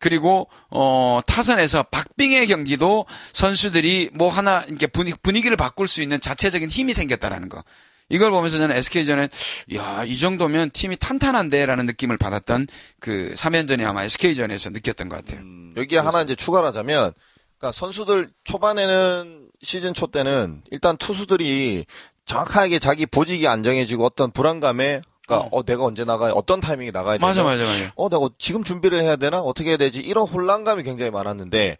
[0.00, 6.68] 그리고 어 타선에서 박빙의 경기도 선수들이 뭐 하나 이렇게 분위, 분위기를 바꿀 수 있는 자체적인
[6.68, 7.64] 힘이 생겼다라는 거.
[8.08, 9.28] 이걸 보면서 저는 SK전에
[9.74, 12.68] 야, 이 정도면 팀이 탄탄한데라는 느낌을 받았던
[13.00, 15.40] 그 3연전이 아마 SK전에서 느꼈던 것 같아요.
[15.76, 17.12] 여기에 하나 이제 추가를 하자면,
[17.58, 21.86] 그러니까 선수들 초반에는 시즌 초 때는 일단 투수들이
[22.26, 27.18] 정확하게 자기 보직이 안 정해지고 어떤 불안감에, 그러니까 어, 내가 언제 나가, 어떤 타이밍에 나가야
[27.18, 27.92] 되나, 맞아, 맞아, 맞아.
[27.96, 31.76] 어, 내가 지금 준비를 해야 되나, 어떻게 해야 되지, 이런 혼란감이 굉장히 많았는데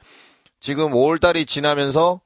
[0.59, 2.21] 지금 5월 달이 지나면서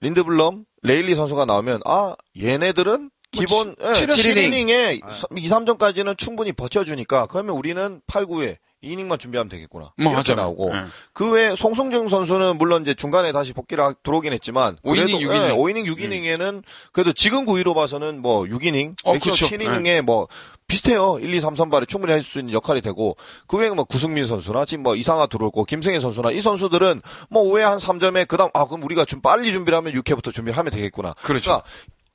[0.00, 5.00] 린드블럼, 레일리 선수가 나오면 아 얘네들은 기본 뭐 칠- 예, 칠 7이닝에
[5.36, 9.92] 2, 3점까지는 충분히 버텨주니까 그러면 우리는 8, 9회 2이닝만 준비하면 되겠구나.
[9.96, 10.34] 뭐 이렇게 맞아.
[10.34, 10.84] 나오고 예.
[11.14, 15.30] 그 외에 송승정 선수는 물론 이제 중간에 다시 복귀를 하- 들어오긴 했지만 오 이닝, 육
[15.34, 15.56] 이닝.
[15.56, 19.46] 5이닝 6이닝에는 그래도 지금 구위로 봐서는 뭐 6이닝, 어, 그렇죠.
[19.46, 20.28] 7이닝에 뭐
[20.66, 21.18] 비슷해요.
[21.20, 23.16] 1, 2, 3, 3발에 충분히 할 수 있는 역할이 되고
[23.46, 27.60] 그 외에 뭐 구승민 선수나 지금 뭐 이상하 들어오고 김승혜 선수나 이 선수들은 뭐 5회
[27.60, 31.14] 한 3점에 그다음 아 그럼 우리가 좀 빨리 준비를 하면 6회부터 준비를 하면 되겠구나.
[31.22, 31.50] 그렇죠.
[31.50, 31.66] 그러니까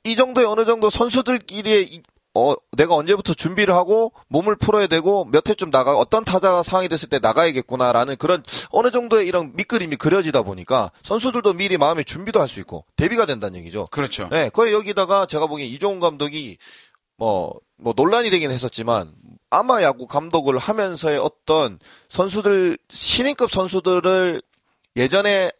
[0.04, 5.48] 이 정도의 어느 정도 선수들끼리의 이- 어, 내가 언제부터 준비를 하고 몸을 풀어야 되고 몇
[5.48, 10.92] 회쯤 나가 어떤 타자가 상황이 됐을 때 나가야겠구나라는 그런 어느 정도의 이런 밑그림이 그려지다 보니까
[11.02, 13.88] 선수들도 미리 마음의 준비도 할 수 있고 대비가 된다는 얘기죠.
[13.90, 14.28] 그렇죠.
[14.30, 16.56] 네, 거의 여기다가 제가 보기엔 이종훈 감독이
[17.16, 19.12] 뭐, 뭐 논란이 되긴 했었지만
[19.50, 24.40] 아마 야구 감독을 하면서의 어떤 선수들, 신인급 선수들을
[24.96, 25.50] 예전에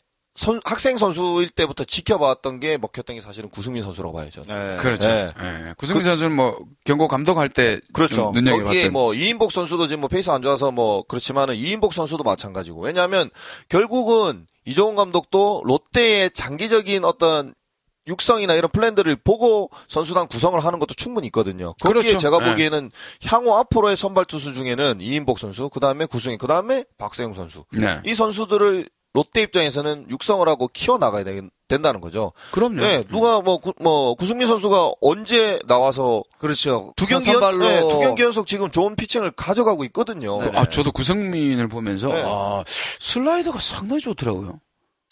[0.41, 4.43] 선- 학생 선수일 때부터 지켜봤던 게 먹혔던 게 사실은 구승민 선수라고 봐야죠.
[4.49, 4.77] 네.
[4.81, 5.07] 그렇죠.
[5.07, 5.33] 네.
[5.39, 5.75] 예.
[5.77, 8.15] 구승민 선수는 뭐 경고 감독할 때 그렇죠.
[8.17, 12.25] 좀 눈여겨봤던 거기에 뭐 이인복 선수도 지금 뭐 페이스 안 좋아서 뭐 그렇지만은 이인복 선수도
[12.25, 13.29] 마찬가지고 왜냐하면
[13.69, 17.55] 결국은 이종운 감독도 롯데의 장기적인 어떤
[18.07, 21.75] 육성이나 이런 플랜들을 보고 선수단 구성을 하는 것도 충분히 있거든요.
[21.83, 22.19] 거기에 그렇죠.
[22.19, 22.51] 제가 네.
[22.51, 22.91] 보기에는
[23.27, 27.65] 향후 앞으로의 선발 투수 중에는 이인복 선수, 그 다음에 구승희, 그 다음에 박세용 선수.
[27.73, 28.01] 네.
[28.07, 31.51] 이 선수들을 롯데 입장에서는 육성을 하고 키워 나가야 된
[31.83, 32.33] 다는 거죠.
[32.51, 32.81] 그럼요.
[32.81, 36.93] 네, 누가 뭐, 구, 뭐 구승민 선수가 언제 나와서 그렇죠.
[36.97, 40.43] 두 경기 연, 네, 두 경기 연속 지금 좋은 피칭을 가져가고 있거든요.
[40.43, 40.51] 네.
[40.55, 42.25] 아, 저도 구성민을 보면서 네.
[42.27, 42.65] 아,
[42.99, 44.59] 슬라이더가 상당히 좋더라고요.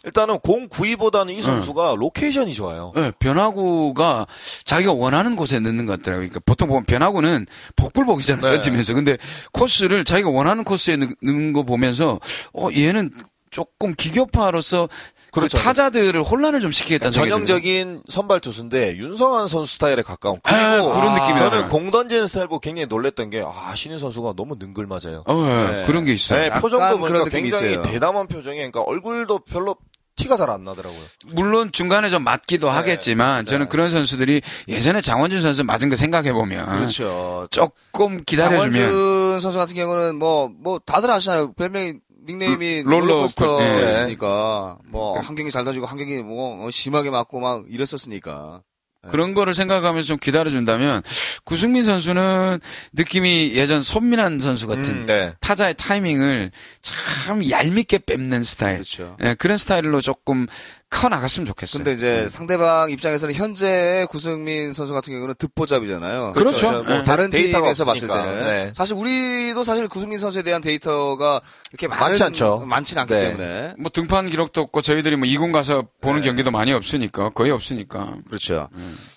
[0.05, 1.39] 일단은 공 구위보다는 네.
[1.39, 2.93] 이 선수가 로케이션이 좋아요.
[2.97, 4.27] 네, 변화구가
[4.65, 6.29] 자기가 원하는 곳에 넣는 것 같더라고요.
[6.29, 8.43] 그러니까 보통 보면 변화구는 복불복이잖아요.
[8.45, 8.51] 네.
[8.59, 8.95] 던지면서.
[8.95, 9.17] 근데
[9.53, 12.21] 코스를 자기가 원하는 코스에 넣- 넣는 거 보면서
[12.53, 13.13] 어, 얘는
[13.51, 14.89] 조금 기교파로서
[15.31, 15.59] 그 그렇죠.
[15.59, 17.47] 타자들을 혼란을 좀 시키겠다는 생각이 들어요.
[17.47, 20.39] 전형적인 선발 투수인데 윤성환 선수 스타일에 가까운.
[20.43, 21.69] 그리고 아, 그런 느낌이 저는 나요.
[21.69, 25.25] 공 던지는 스타일 보고 굉장히 놀랬던 게 아, 신인 선수가 너무 능글맞아요.
[25.27, 25.87] 어, 예, 네.
[25.87, 26.41] 그런 게 있어요.
[26.41, 27.83] 네, 표정도 보니까 굉장히 있어요.
[27.83, 29.77] 대담한 표정에 그러니까 얼굴도 별로
[30.17, 31.01] 티가 잘 안 나더라고요.
[31.29, 33.69] 물론 중간에 좀 맞기도 하겠지만 저는 네.
[33.69, 37.47] 그런 선수들이 예전에 장원준 선수 맞은 거 생각해 보면 그렇죠.
[37.53, 41.53] 조금 기다려주면 장원준 선수 같은 경우는 뭐, 뭐, 다들 아시잖아요.
[41.53, 41.95] 별명이,
[42.29, 43.83] 닉네임이 롤러 롤러코스터 코- 예.
[43.83, 48.63] 였으니까 뭐, 그- 한 경기 잘 던지고, 한 경기 뭐, 어, 심하게 맞고 막 이랬었으니까.
[49.11, 51.03] 그런 거를 생각하면서 좀 기다려준다면
[51.45, 52.59] 구승민 선수는
[52.93, 55.33] 느낌이 예전 손민환 선수 같은 음, 네.
[55.41, 56.51] 타자의 타이밍을
[56.83, 58.79] 참 얄밉게 뺏는 스타일.
[58.79, 59.17] 그렇죠.
[59.23, 60.47] 예, 그런 스타일로 조금
[60.91, 61.85] 커 나갔으면 좋겠어요.
[61.85, 62.29] 근데 이제 음.
[62.29, 66.33] 상대방 입장에서는 현재 구승민 선수 같은 경우는 득보잡이잖아요.
[66.33, 66.83] 그렇죠.
[66.83, 67.05] 뭐 예.
[67.05, 68.09] 다른 데이터가 팀에서 봤을.
[68.09, 68.73] 때는 네.
[68.75, 72.65] 사실 우리도 사실 구승민 선수에 대한 데이터가 이렇게 많은, 많지 않죠.
[72.67, 73.21] 많지는 않기 네.
[73.21, 76.27] 때문에 뭐 등판 기록도 없고 저희들이 뭐 이군 가서 보는 네.
[76.29, 78.17] 경기도 많이 없으니까 거의 없으니까.
[78.27, 78.69] 그렇죠.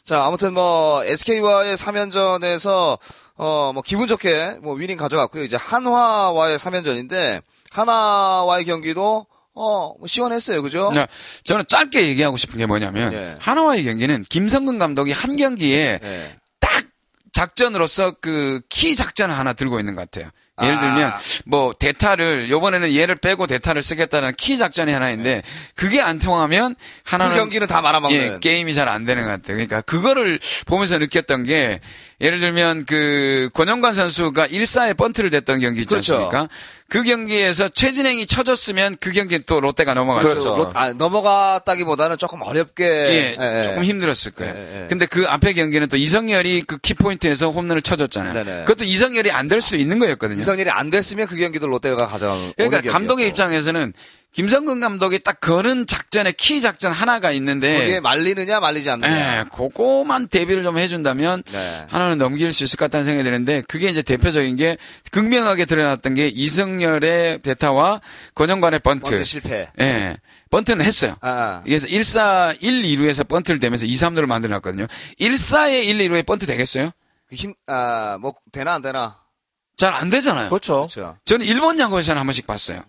[0.03, 2.97] 자, 아무튼 뭐 SK와의 3연전에서
[3.37, 5.43] 어 뭐 기분 좋게 뭐 위닝 가져갔고요.
[5.45, 10.61] 이제 한화와의 3연전인데 하나와의 경기도 어 뭐 시원했어요.
[10.61, 10.91] 그죠?
[10.95, 11.05] 네,
[11.43, 13.35] 저는 짧게 얘기하고 싶은 게 뭐냐면 예.
[13.39, 16.35] 하나와의 경기는 김성근 감독이 한 경기에 네.
[16.59, 16.85] 딱
[17.33, 20.31] 작전으로서 그 키 작전을 하나 들고 있는 것 같아요.
[20.61, 20.79] 예를 아.
[20.79, 21.13] 들면
[21.45, 25.41] 뭐 대타를 요번에는 얘를 빼고 대타를 쓰겠다는 키 작전이 하나 있는데
[25.75, 28.33] 그게 안 통하면 그 하나는 경기는 다 말아먹는.
[28.35, 29.55] 예, 게임이 잘 안 되는 것 같아요.
[29.55, 31.79] 그러니까 그거를 보면서 느꼈던 게
[32.21, 36.13] 예를 들면 그 권영관 선수가 1사에 번트를 댔던 경기 있지 그렇죠.
[36.15, 36.47] 않습니까?
[36.87, 40.33] 그 경기에서 최진행이 쳐줬으면 그 경기 또 롯데가 넘어갔어요.
[40.33, 40.57] 그렇죠.
[40.57, 43.63] 로- 아, 넘어갔다기보다는 조금 어렵게 예, 예, 예.
[43.63, 44.53] 조금 힘들었을 거예요.
[44.55, 44.87] 예, 예.
[44.87, 48.33] 근데 그 앞에 경기는 또 이성열이 그 키포인트에서 홈런을 쳐줬잖아요.
[48.33, 48.59] 네네.
[48.65, 50.39] 그것도 이성열이 안 될 수도 있는 거였거든요.
[50.39, 53.93] 이성일이 안 됐으면 그 경기도 롯데가 가져온 그러니까 감독의 입장에서는
[54.33, 59.39] 김성근 감독이 딱 거는 작전에 키 작전 하나가 있는데 거기에 말리느냐 말리지 않느냐.
[59.39, 61.85] 예, 그거만 대비를 좀 해준다면 네.
[61.89, 64.77] 하나는 넘길 수 있을 것 같다는 생각이 드는데 그게 이제 대표적인 게
[65.11, 67.99] 극명하게 드러났던 게 이성열의 대타와
[68.35, 69.09] 권영관의 번트.
[69.09, 69.69] 번트 실패.
[69.81, 70.15] 예.
[70.49, 71.15] 번트는 했어요.
[71.21, 71.61] 아, 아.
[71.65, 74.87] 그래서 1사 1, 2루에서 번트를 대면서 2, 3루를 만들어 놨거든요.
[75.19, 76.91] 1사에 1, 2루에 번트 되겠어요?
[77.27, 79.17] 그 힘, 아, 뭐, 되나 안 되나.
[79.77, 80.49] 잘 안 되잖아요.
[80.49, 80.87] 그렇죠.
[80.87, 81.17] 그렇죠.
[81.25, 82.83] 저는 일본 야구에서는 한 번씩 봤어요.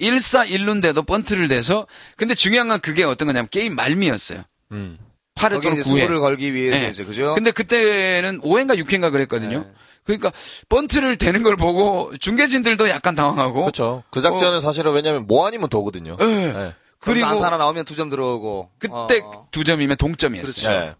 [0.00, 1.86] 1사 1루인데도 번트를 대서
[2.16, 4.42] 근데 중요한 건 그게 어떤 거냐면 게임 말미였어요.
[4.72, 4.98] 음.
[5.36, 5.98] 8회 거기 또는 이제 9회.
[5.98, 6.88] 승부를 걸기 위해서 네.
[6.88, 7.34] 이제, 그죠?
[7.34, 9.60] 근데 그때는 5회인가 6회인가 그랬거든요.
[9.60, 9.66] 네.
[10.04, 10.32] 그러니까
[10.68, 14.02] 번트를 대는 걸 보고 중계진들도 약간 당황하고 그렇죠.
[14.10, 16.16] 그 작전은 사실은 왜냐면 뭐 아니면 도거든요.
[16.20, 16.24] 예.
[16.24, 16.72] 네.
[16.98, 18.70] 그리고 안타 하나 나오면 두 점 들어오고.
[18.78, 20.52] 그때 어, 두 점이면 동점이었어요.
[20.72, 20.86] 그렇죠.
[20.86, 20.94] 네.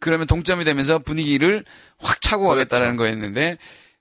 [0.00, 1.64] 그러면 동점이 되면서 분위기를
[1.98, 3.56] 확 차고 가겠다라는 거였는데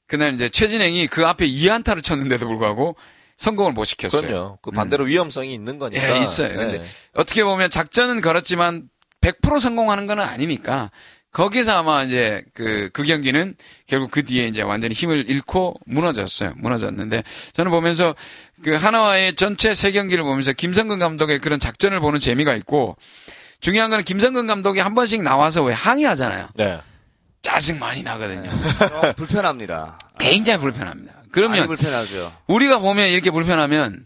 [0.07, 2.95] 그날 이제 최진행이 그 앞에 2안타를 쳤는데도 불구하고
[3.37, 4.21] 성공을 못 시켰어요.
[4.21, 4.59] 그럼요.
[4.61, 6.05] 그 반대로 위험성이 있는 거니까.
[6.05, 6.15] 음.
[6.15, 6.49] 예, 있어요.
[6.49, 6.55] 네.
[6.55, 8.89] 근데 어떻게 보면 작전은 걸었지만
[9.21, 10.91] 100% 성공하는 건 아니니까
[11.35, 13.55] 거기서 아마 이제 그, 그 경기는
[13.87, 16.53] 결국 그 뒤에 이제 완전히 힘을 잃고 무너졌어요.
[16.55, 18.15] 무너졌는데 저는 보면서
[18.63, 22.95] 그 하나와의 전체 세 경기를 보면서 김성근 감독의 그런 작전을 보는 재미가 있고
[23.59, 26.47] 중요한 거는 김성근 감독이 한 번씩 나와서 왜 항의하잖아요.
[26.55, 26.79] 네.
[27.41, 28.49] 짜증 많이 나거든요.
[28.49, 29.97] 좀 불편합니다.
[30.17, 31.13] 굉장히 불편합니다.
[31.35, 32.31] 그러면 불편하죠.
[32.47, 34.05] 우리가 보면 이렇게 불편하면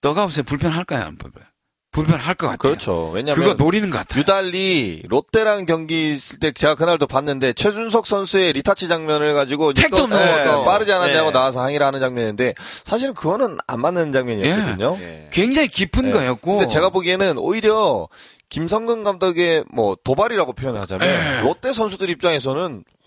[0.00, 1.04] 더가웃에 불편할 까요?
[1.04, 1.44] 안 불편?
[1.92, 2.58] 불편할 것 같아요.
[2.58, 3.10] 그렇죠.
[3.10, 4.20] 왜냐면 그거 노리는 것 같아요.
[4.20, 10.02] 유달리 롯데랑 경기 있을 때 제가 그날도 봤는데 최준석 선수의 리타치 장면을 가지고 택도 또,
[10.04, 10.64] 없는 예.
[10.64, 11.32] 빠르지 않았냐고 네.
[11.32, 14.98] 나와서 항의를 하는 장면인데 사실은 그거는 안 맞는 장면이었거든요.
[15.00, 15.28] 예.
[15.32, 16.12] 굉장히 깊은 네.
[16.12, 16.58] 거였고.
[16.58, 18.08] 근데 제가 보기에는 오히려
[18.50, 21.40] 김성근 감독의 뭐 도발이라고 표현하자면 네.
[21.42, 22.99] 롯데 선수들 입장에서는 어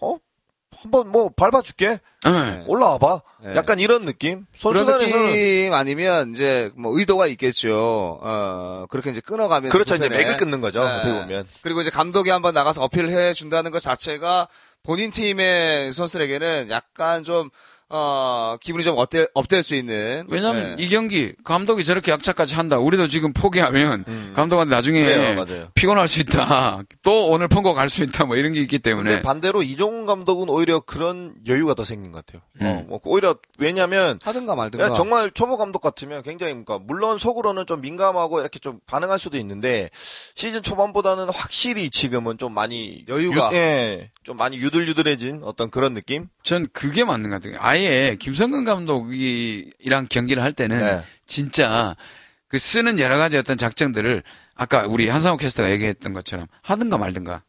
[0.83, 2.63] 한번 뭐 밟아줄게 네.
[2.67, 3.55] 올라와봐 네.
[3.55, 8.19] 약간 이런 느낌 선수단에서는 느낌 아니면 이제 뭐 의도가 있겠죠.
[8.21, 9.71] 어, 그렇게 이제 끊어가면서.
[9.73, 10.25] 그렇죠 이제 불편해.
[10.25, 10.91] 맥을 끊는 거죠 네.
[10.93, 14.47] 어떻게 보면 그리고 이제 감독이 한번 나가서 어필을 해 준다는 것 자체가
[14.83, 17.49] 본인 팀의 선수들에게는 약간 좀,
[17.95, 20.25] 어, 기분이 좀 업될, 업될 수 있는.
[20.27, 20.83] 왜냐면 네.
[20.83, 22.79] 이 경기 감독이 저렇게 약차까지 한다.
[22.79, 24.33] 우리도 지금 포기하면 음.
[24.35, 25.67] 감독한테 나중에 그래요, 맞아요.
[25.75, 26.81] 피곤할 수 있다.
[27.03, 28.25] 또 오늘 펑고 갈 수 있다.
[28.25, 29.09] 뭐 이런 게 있기 때문에.
[29.11, 32.41] 근데 반대로 이종훈 감독은 오히려 그런 여유가 더 생긴 것 같아요.
[32.61, 32.85] 어, 음.
[32.89, 34.93] 뭐 오히려 왜냐면 하든가 말든가.
[34.93, 39.91] 정말 초보 감독 같으면 굉장히 그러니까 물론 속으로는 좀 민감하고 이렇게 좀 반응할 수도 있는데
[40.33, 43.51] 시즌 초반보다는 확실히 지금은 좀 많이 여유가.
[43.51, 46.27] 유, 예, 좀 많이 유들유들해진 어떤 그런 느낌.
[46.41, 47.59] 전 그게 맞는 것 같아요.
[47.87, 51.03] 아예 김성근 감독이랑 경기를 할 때는 네.
[51.25, 51.95] 진짜
[52.47, 54.23] 그 쓰는 여러 가지 어떤 작전들을
[54.55, 57.43] 아까 우리 한상호 캐스터가 얘기했던 것처럼 하든가 말든가.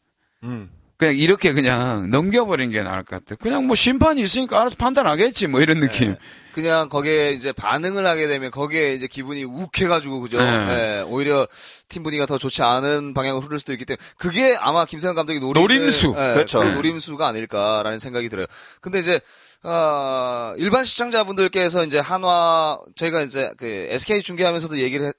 [0.44, 0.70] 음.
[0.97, 3.37] 그냥 이렇게 그냥 넘겨버리는 게 나을 것 같아요.
[3.40, 6.14] 그냥 뭐 심판이 있으니까 알아서 판단하겠지 뭐 이런 느낌.
[6.53, 10.38] 그냥 거기에 이제 반응을 하게 되면 거기에 이제 기분이 욱해가지고 그죠.
[10.38, 10.44] 네.
[10.47, 11.49] 예, 오히려
[11.88, 15.62] 팀 분위기가 더 좋지 않은 방향으로 흐를 수도 있기 때문에 그게 아마 김세현 감독이 노리는
[15.62, 16.14] 노림수.
[16.16, 16.61] 예, 그렇죠.
[16.61, 18.47] 그 노림수가 아닐까라는 생각이 들어요.
[18.81, 19.20] 근데 이제
[19.64, 25.12] 어, 일반 시청자분들께서 이제 한화 저희가 이제 그 SK 중계하면서도 얘기를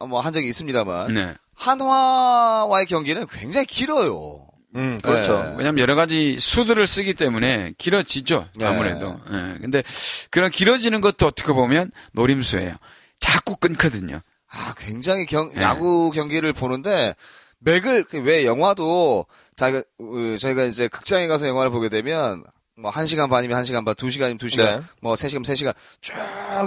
[0.00, 1.34] 뭐 한 적이 있습니다만 네.
[1.54, 4.46] 한화와의 경기는 굉장히 길어요.
[4.74, 5.38] 음, 그렇죠.
[5.42, 5.54] 네.
[5.58, 8.48] 왜냐하면 여러 가지 수들을 쓰기 때문에 길어지죠.
[8.56, 8.64] 네.
[8.64, 9.20] 아무래도.
[9.30, 9.58] 예.
[9.60, 9.82] 근데
[10.30, 12.76] 그런 길어지는 것도 어떻게 보면 노림수예요.
[13.20, 14.22] 자꾸 끊거든요.
[14.50, 15.62] 아, 굉장히 경, 네.
[15.62, 17.14] 야구 경기를 보는데,
[17.60, 22.42] 맥을, 그왜 영화도, 자기가, 어, 저희가 이제 극장에 가서 영화를 보게 되면,
[22.76, 24.86] 뭐, 한 시간 반이면 한 시간 반, 두 시간이면 두 시간, 네.
[25.00, 26.14] 뭐, 세 시간, 세 시간, 쭉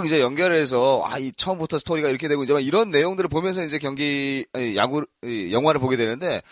[0.04, 4.46] 이제 연결해서, 아, 이 처음부터 스토리가 이렇게 되고, 이제 막 이런 내용들을 보면서 이제 경기,
[4.76, 6.42] 야구, 이 영화를 보게 되는데,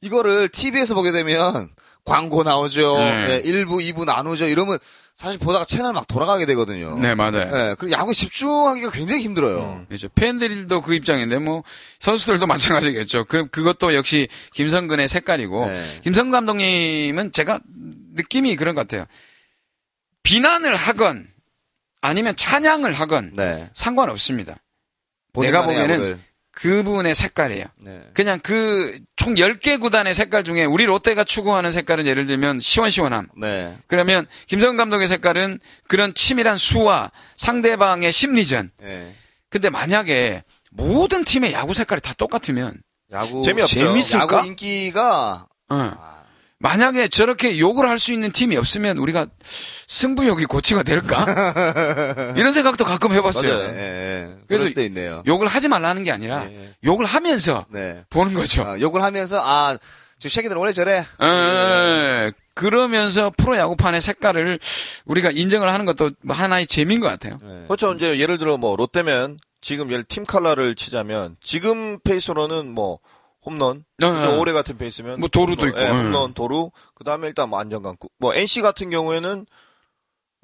[0.00, 1.70] 이거를 TV에서 보게 되면,
[2.04, 2.98] 광고 나오죠.
[2.98, 3.26] 네.
[3.26, 4.46] 네, 1부, 2부 나누죠.
[4.46, 4.78] 이러면,
[5.14, 6.98] 사실 보다가 채널 막 돌아가게 되거든요.
[6.98, 7.50] 네, 맞아요.
[7.50, 9.84] 네, 그리고 야구에 집중하기가 굉장히 힘들어요.
[9.86, 10.08] 그렇죠.
[10.08, 11.62] 팬들도 그 입장인데 뭐
[12.00, 13.26] 선수들도 마찬가지겠죠.
[13.26, 15.82] 그럼 그것도 역시 김성근의 색깔이고 네.
[16.02, 17.60] 김성근 감독님은 제가
[18.14, 19.06] 느낌이 그런 것 같아요.
[20.22, 21.28] 비난을 하건
[22.00, 23.70] 아니면 찬양을 하건 네.
[23.74, 24.56] 상관없습니다.
[25.34, 26.18] 내가 보기에는 야구를.
[26.52, 27.64] 그분의 색깔이에요.
[27.78, 28.02] 네.
[28.14, 33.28] 그냥 그 총 10개 구단의 색깔 중에 우리 롯데가 추구하는 색깔은 예를 들면 시원시원함.
[33.38, 33.78] 네.
[33.86, 38.70] 그러면 김성근 감독의 색깔은 그런 치밀한 수와 상대방의 심리전.
[38.82, 39.14] 네.
[39.48, 43.78] 근데 만약에 모든 팀의 야구 색깔이 다 똑같으면 야구 재미없죠.
[43.78, 44.22] 재밌을까?
[44.36, 45.92] 야구 인기가 어.
[46.64, 49.26] 만약에 저렇게 욕을 할 수 있는 팀이 없으면 우리가
[49.86, 51.24] 승부욕이 고치가 될까?
[52.36, 53.52] 이런 생각도 가끔 해봤어요.
[53.54, 53.68] 맞아요.
[53.68, 54.24] 예, 예.
[54.26, 55.22] 그래서 그럴 수도 있네요.
[55.26, 56.74] 욕을 하지 말라는 게 아니라 예.
[56.82, 58.04] 욕을 하면서 네.
[58.08, 58.62] 보는 거죠.
[58.62, 59.76] 어, 욕을 하면서 아,
[60.18, 61.04] 저 새끼들 원래 저래.
[61.22, 64.58] 예, 그러면서 프로 야구판의 색깔을
[65.04, 67.38] 우리가 인정을 하는 것도 뭐 하나의 재미인 것 같아요.
[67.42, 67.64] 네.
[67.68, 67.92] 그렇죠.
[67.92, 73.00] 이제 예를 들어 뭐 롯데면 지금 예를 팀 칼라를 치자면 지금 페이스로는 뭐
[73.46, 74.30] 홈런, 어, 그죠?
[74.36, 74.38] 어.
[74.40, 75.80] 올해 같은 페이스면 뭐 도루도 홈런, 있고.
[75.80, 75.90] 예, 예.
[75.90, 76.70] 홈런, 도루.
[76.94, 77.96] 그 다음에 일단 뭐 안정감.
[78.18, 79.46] 뭐 NC 같은 경우에는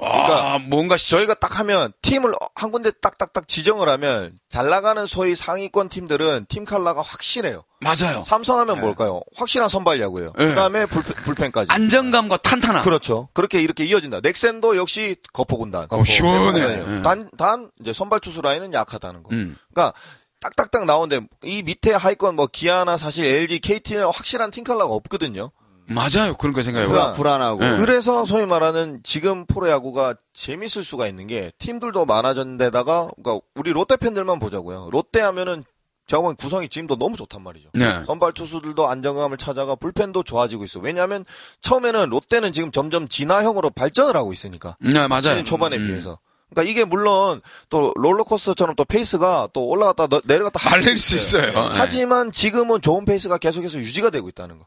[0.02, 5.36] 아, 뭔가 시- 저희가 딱 하면 팀을 한 군데 딱딱딱 지정을 하면 잘 나가는 소위
[5.36, 7.64] 상위권 팀들은 팀 칼라가 확실해요.
[7.80, 8.22] 맞아요.
[8.24, 9.20] 삼성하면 뭘까요?
[9.36, 10.32] 확실한 선발야구예요.
[10.38, 10.46] 네.
[10.48, 11.70] 그다음에 불펜, 불펜 까지.
[11.70, 12.82] 안정감과 탄탄함.
[12.82, 13.28] 그렇죠.
[13.34, 14.20] 그렇게 이렇게 이어진다.
[14.22, 15.88] 넥센도 역시 거포군단.
[15.90, 16.66] 어, 시원해.
[16.78, 17.02] 네.
[17.02, 19.28] 단, 단 이제 선발 투수 라인은 약하다는 거.
[19.32, 19.58] 음.
[19.74, 19.94] 그러니까
[20.40, 25.50] 딱딱딱 나오는데 이 밑에 하위권 뭐 기아나 사실 LG, KT는 확실한 팀 칼라가 없거든요.
[25.87, 26.37] 맞아요.
[26.37, 26.88] 그런 거 생각해요.
[26.88, 27.61] 그러니까 불안하고.
[27.61, 27.76] 네.
[27.76, 34.38] 그래서 소위 말하는 지금 프로야구가 재밌을 수가 있는 게 팀들도 많아졌는데다가 그러니까 우리 롯데 팬들만
[34.38, 34.88] 보자고요.
[34.92, 35.64] 롯데 하면은
[36.07, 37.70] 제가 보면 구성이 지금도 너무 좋단 말이죠.
[37.74, 38.05] 네.
[38.05, 40.81] 선발 투수들도 안정감을 찾아가 불펜도 좋아지고 있어.
[40.81, 41.24] 왜냐하면
[41.62, 44.76] 처음에는 롯데는 지금 점점 진화형으로 발전을 하고 있으니까.
[44.81, 45.22] 네, 맞아요.
[45.22, 45.87] 시즌 초반에 음.
[45.87, 46.18] 비해서.
[46.50, 51.52] 그러니까 이게 물론 또 롤러코스터처럼 또 페이스가 또 올라갔다 너- 내려갔다 할 말릴 수수 있어요.
[51.52, 51.70] 네.
[51.78, 54.66] 하지만 지금은 좋은 페이스가 계속해서 유지가 되고 있다는 거.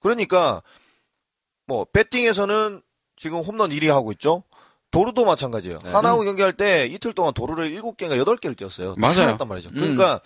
[0.00, 0.62] 그러니까
[1.66, 2.82] 뭐 배팅에서는
[3.16, 4.42] 지금 홈런 1위 하고 있죠.
[4.90, 5.78] 도루도 마찬가지예요.
[5.82, 5.90] 네.
[5.90, 8.94] 한화하고 경기할 때 이틀 동안 도루를 7개인가 8개를 뛰었어요.
[8.96, 9.36] 맞아요.
[9.36, 9.70] 단 말이죠.
[9.70, 9.74] 음.
[9.74, 10.20] 그러니까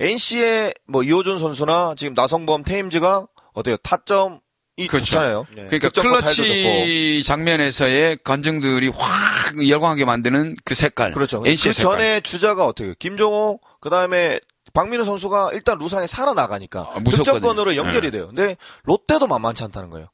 [0.00, 3.76] NC의 뭐 이호준 선수나 지금 나성범 테임즈가 어때요?
[3.78, 4.38] 타점이
[4.76, 5.04] 그렇죠.
[5.04, 5.46] 좋잖아요.
[5.50, 5.66] 네.
[5.66, 11.12] 그러니까 득점 클러치 장면에서의 관중들이 확 열광하게 만드는 그 색깔.
[11.12, 11.42] 그렇죠.
[11.42, 11.82] 그 색깔.
[11.82, 12.94] 전에 주자가 어떻게?
[12.98, 14.40] 김종호 그다음에
[14.72, 17.00] 박민우 선수가 일단 루상에 살아나가니까 아.
[17.04, 18.28] 득점권으로 연결이 돼요.
[18.28, 20.08] 근데 롯데도 만만치 않다는 거예요.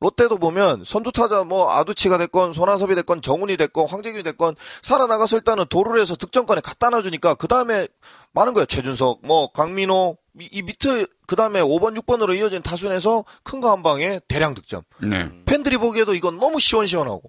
[0.00, 5.64] 롯데도 보면 선두 타자 뭐 아두치가 됐건 손아섭이 됐건 정훈이 됐건 황재균이 됐건 살아나가서 일단은
[5.70, 7.86] 도루를 해서 득점권에 갖다 놔주니까 그 다음에
[8.32, 8.66] 많은 거예요.
[8.66, 13.82] 최준석, 뭐 강민호 이, 이 밑에 그 다음에 5번, 6번으로 이어진 타순에서 큰 거 한
[13.82, 14.82] 방에 대량 득점.
[15.02, 15.30] 네.
[15.46, 17.22] 팬들이 보기에도 이건 너무 시원시원하고.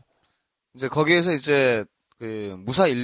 [0.76, 1.86] 이제 거기에서 이제
[2.20, 2.96] 그 무사 1,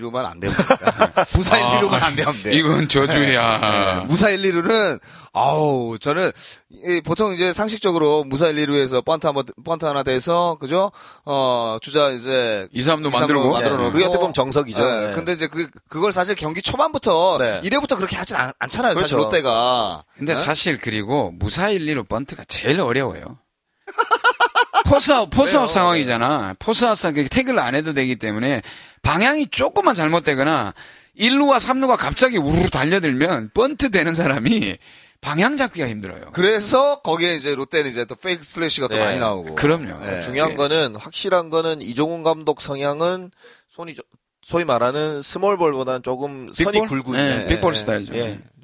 [0.00, 1.26] 2로만 안 되면 됩니다.
[1.34, 2.54] 무사 1, 2로만 안 되면 돼.
[2.54, 3.98] 이건 저주야.
[4.00, 4.04] 네.
[4.06, 5.00] 무사 1, 2루는
[5.36, 6.30] 아우 저는
[6.70, 10.92] 이 보통 이제 상식적으로 무사 1, 2루에서 번트 한번 번트 하나 돼서 그죠?
[11.24, 13.50] 어 주자 이제 2, 3도 이, 삼도 만들고.
[13.50, 13.90] 만들어 놓고.
[13.90, 14.82] 그게 어떻게 보면 정석이죠.
[14.82, 15.12] 예, 네.
[15.12, 17.60] 근데 이제 그 그걸 사실 경기 초반부터 네.
[17.64, 18.94] 이래부터 그렇게 하진 않, 않잖아요.
[18.94, 19.24] 사실 그렇죠.
[19.24, 20.04] 롯데가.
[20.16, 20.36] 근데 예?
[20.36, 23.38] 사실 그리고 무사 1, 2로 번트가 제일 어려워요.
[24.86, 25.68] 포스아웃, 포스아웃?
[25.68, 26.54] 상황이잖아.
[26.60, 28.62] 포스아웃 상황, 태그를 안 해도 되기 때문에
[29.02, 30.74] 방향이 조금만 잘못되거나
[31.18, 34.78] 1루와 3루가 갑자기 우르르 달려들면 번트 대는 사람이
[35.24, 36.30] 방향 잡기가 힘들어요.
[36.34, 39.00] 그래서 거기에 이제 롯데는 이제 또 fake slash가 또 네.
[39.00, 39.54] 많이 나오고.
[39.54, 40.06] 그럼요.
[40.06, 40.20] 예.
[40.20, 40.56] 중요한 예.
[40.56, 43.30] 거는 확실한 거는 이종운 감독 성향은
[43.70, 44.04] 손이 좀-
[44.42, 46.88] 소위 말하는 small ball보다는 조금 선이 big ball?
[47.02, 48.12] 굵은 예, 예, big ball 예, 스타일이죠.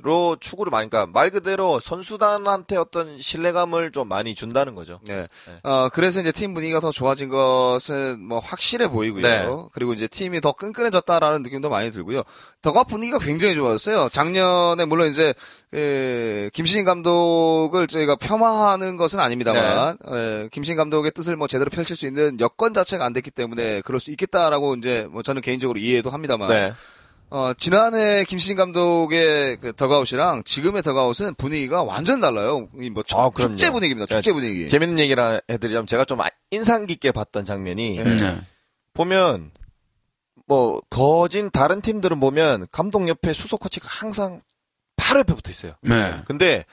[0.00, 0.08] 예.
[0.08, 5.00] 로 추구를 많이, 그러니까 말 그대로 선수단한테 어떤 신뢰감을 좀 많이 준다는 거죠.
[5.06, 5.26] 네.
[5.62, 9.22] 어, 그래서 이제 팀 분위기가 더 좋아진 것은 뭐 확실해 보이고요.
[9.22, 9.46] 네.
[9.72, 12.22] 그리고 이제 팀이 더 끈끈해졌다라는 느낌도 많이 들고요.
[12.62, 14.08] 더가 분위기가 굉장히 좋아졌어요.
[14.10, 15.34] 작년에 물론 이제
[15.72, 22.06] 에, 김신인 감독을 저희가 폄하하는 것은 아닙니다만 에, 김신인 감독의 뜻을 뭐 제대로 펼칠 수
[22.06, 26.48] 있는 여건 자체가 안 됐기 때문에 그럴 수 있겠다라고 이제 뭐 저는 개인적으로 이해도 합니다만
[26.48, 26.72] 네.
[27.30, 32.68] 어, 지난해 김신인 감독의 그 더가웃이랑 지금의 더가웃은 분위기가 완전 달라요.
[32.80, 33.30] 이뭐 아.
[33.38, 34.06] 축제 분위기입니다.
[34.06, 34.66] 축제 분위기.
[34.66, 38.40] 재밌는 얘기를 해드리자면 제가 좀 아- 인상 깊게 봤던 장면이 네.
[38.94, 39.52] 보면
[40.46, 44.42] 뭐 거진 다른 팀들은 보면 감독 옆에 수석 코치가 항상
[44.96, 45.74] 바로 옆에 붙어 있어요.
[45.82, 46.22] 네.
[46.26, 46.64] 근데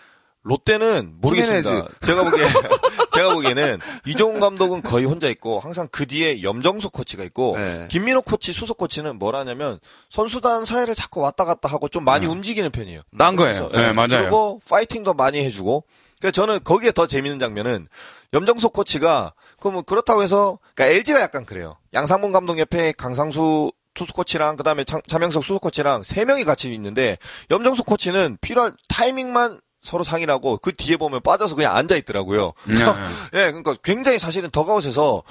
[0.41, 1.87] 롯데는 모르겠습니다.
[2.03, 2.45] 제가 보기에
[3.17, 7.87] 제가 보기에는 이종훈 감독은 거의 혼자 있고 항상 그 뒤에 염정석 코치가 있고 네.
[7.89, 13.01] 김민호 코치 수석 코치는 뭐라냐면 선수단 사이를 자꾸 왔다 갔다 하고 좀 많이 움직이는 편이에요.
[13.17, 13.69] 딴 거예요.
[13.69, 14.21] 그래서, 네, 예, 맞아요.
[14.21, 15.83] 그리고 파이팅도 많이 해주고.
[16.19, 17.87] 그러니까 저는 거기에 더 재밌는 장면은
[18.33, 21.77] 염정석 코치가 그뭐 그렇다고 해서 그러니까 LG가 약간 그래요.
[21.93, 27.17] 양상문 감독 옆에 강상수 투수 코치랑 그다음에 장, 자명석 수석 코치랑 세 명이 같이 있는데
[27.49, 32.53] 염정석 코치는 필요한 타이밍만 서로 상의하고 그 뒤에 보면 빠져서 그냥 앉아 있더라고요.
[32.65, 32.75] 네.
[33.33, 35.23] 예, 그러니까 굉장히 사실은 더가웃에서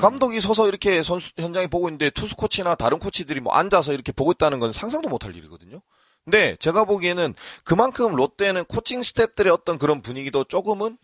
[0.00, 4.32] 감독이 서서 이렇게 선수 현장에 보고 있는데 투수 코치나 다른 코치들이 뭐 앉아서 이렇게 보고
[4.32, 5.80] 있다는 건 상상도 못할 일이거든요.
[6.24, 7.34] 근데 제가 보기에는
[7.64, 10.98] 그만큼 롯데는 코칭 스탭들의 어떤 그런 분위기도 조금은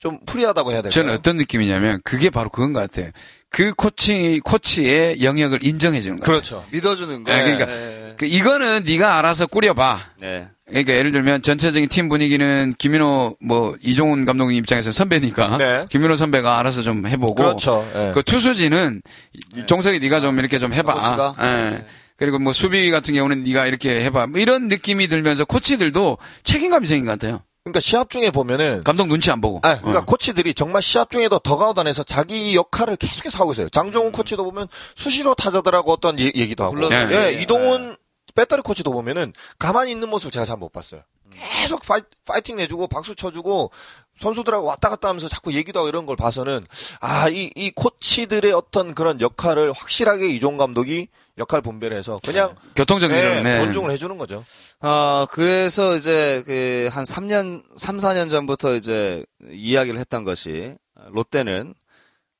[0.00, 0.90] 좀 프리하다고 해야 될까요?
[0.90, 3.10] 저는 어떤 느낌이냐면 그게 바로 그건 것 같아요.
[3.50, 6.24] 그 코치 코치의 영역을 인정해 주는 거예요.
[6.24, 6.64] 그렇죠.
[6.70, 7.30] 믿어주는 거.
[7.30, 8.14] 네, 그러니까 네.
[8.16, 10.00] 그 이거는 네가 알아서 꾸려봐.
[10.20, 10.48] 네.
[10.66, 15.84] 그러니까 예를 들면 전체적인 팀 분위기는 김민호 뭐 이종훈 감독님 입장에서 선배니까 네.
[15.90, 17.86] 김민호 선배가 알아서 좀 해보고 그렇죠.
[17.94, 18.12] 예.
[18.14, 19.02] 그 투수진은
[19.66, 21.34] 정석이 네가 좀 이렇게 좀 해봐.
[21.40, 21.44] 예.
[21.44, 21.86] 네.
[22.16, 24.28] 그리고 뭐 수비 같은 경우는 네가 이렇게 해봐.
[24.28, 27.42] 뭐 이런 느낌이 들면서 코치들도 책임감이 생긴 것 같아요.
[27.72, 29.60] 그러니까 시합 중에 보면은 감독 눈치 안 보고.
[29.62, 30.04] 아, 그러니까 어.
[30.04, 33.68] 코치들이 정말 시합 중에도 더가웃 안에서 자기 역할을 계속해서 하고 있어요.
[33.68, 36.88] 장종훈 코치도 보면 수시로 타자들하고 어떤 얘- 얘기도 하고.
[36.88, 37.08] 네.
[37.10, 37.42] 예, 얘기.
[37.42, 37.96] 이동훈
[38.34, 41.02] 배터리 코치도 보면은 가만히 있는 모습 제가 잘 못 봤어요.
[41.60, 43.70] 계속 파이, 파이팅 내주고 박수 쳐주고
[44.20, 46.66] 선수들하고 왔다 갔다 하면서 자꾸 얘기도 하고 이런 걸 봐서는
[47.00, 51.08] 아, 이, 이 코치들의 어떤 그런 역할을 확실하게 이종 감독이
[51.40, 53.56] 역할 분배를 해서 그냥 교통정리를 네, 네.
[53.64, 54.44] 존중을 해주는 거죠.
[54.80, 60.74] 아, 그래서 이제 그 한 3년, 3, 4년 전부터 이제 이야기를 했던 것이
[61.10, 61.74] 롯데는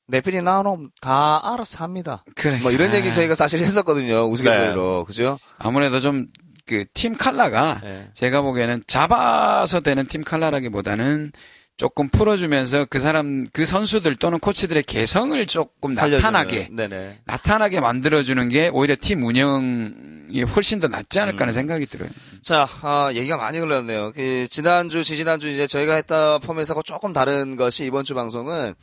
[0.09, 2.25] 내필이 나오면 다 알아서 합니다.
[2.37, 2.59] 그래.
[2.63, 4.29] 뭐 이런 아, 얘기 저희가 사실 했었거든요.
[4.31, 5.05] 우스갯소리로.
[5.07, 5.39] 그죠?
[5.59, 6.27] 아무래도 좀
[6.67, 8.11] 그 팀 칼라가 네.
[8.15, 11.33] 제가 보기에는 잡아서 되는 팀 칼라라기보다는
[11.81, 16.19] 조금 풀어주면서 그 사람 그 선수들 또는 코치들의 개성을 조금 살려주는.
[16.19, 17.21] 나타나게 네네.
[17.25, 22.11] 나타나게 만들어주는 게 오히려 팀 운영이 훨씬 더 낫지 않을까 하는 생각이 들어요.
[22.43, 24.13] 자, 아, 얘기가 많이 흘렀네요.
[24.15, 28.75] 그, 지난주, 지지난주 이제 저희가 했던 포맷하고 조금 다른 것이 이번 주 방송은,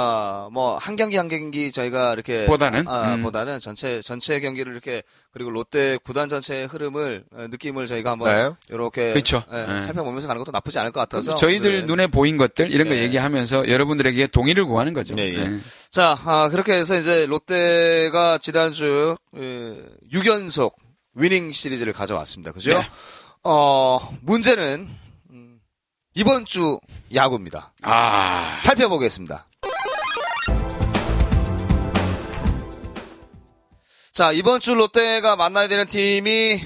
[0.00, 2.46] 아, 뭐, 한 경기 한 경기 저희가 이렇게.
[2.46, 2.86] 보다는?
[2.86, 3.22] 아, 음.
[3.22, 8.32] 보다는 전체, 전체 경기를 이렇게, 그리고 롯데 구단 전체의 흐름을, 어, 느낌을 저희가 한번.
[8.32, 8.54] 네.
[8.70, 9.12] 이렇게.
[9.12, 9.42] 그쵸.
[9.52, 9.78] 예, 네.
[9.80, 11.34] 살펴보면서 가는 것도 나쁘지 않을 것 같아서.
[11.34, 11.86] 저희들 네.
[11.86, 13.02] 눈에 보인 것들 이런 거 네.
[13.02, 15.14] 얘기하면서 여러분들에게 동의를 구하는 거죠.
[15.18, 15.48] 예, 예.
[15.48, 15.58] 네.
[15.90, 19.82] 자, 아, 그렇게 해서 이제 롯데가 지난주, 예,
[20.12, 20.74] 6연속
[21.14, 22.52] 위닝 시리즈를 가져왔습니다.
[22.52, 22.70] 그죠?
[22.70, 22.88] 네.
[23.42, 24.88] 어, 문제는,
[25.30, 25.58] 음,
[26.14, 26.78] 이번 주
[27.12, 27.72] 야구입니다.
[27.82, 29.46] 아, 살펴보겠습니다.
[34.18, 36.60] 자, 이번 주 롯데가 만나야 되는 팀이,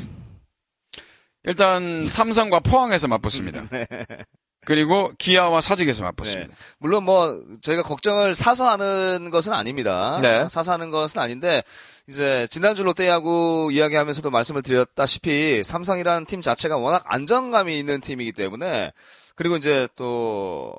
[1.42, 3.68] 일단 삼성과 포항에서 맞붙습니다.
[4.64, 6.04] 그리고 기아와 사직에서 네.
[6.04, 6.54] 맞붙습니다.
[6.78, 10.18] 물론 뭐, 저희가 걱정을 사서 하는 것은 아닙니다.
[10.22, 10.48] 네.
[10.48, 11.62] 사서 하는 것은 아닌데,
[12.08, 18.92] 이제, 지난주 롯데야구 이야기하면서도 말씀을 드렸다시피, 삼성이라는 팀 자체가 워낙 안정감이 있는 팀이기 때문에,
[19.36, 20.72] 그리고 이제 또,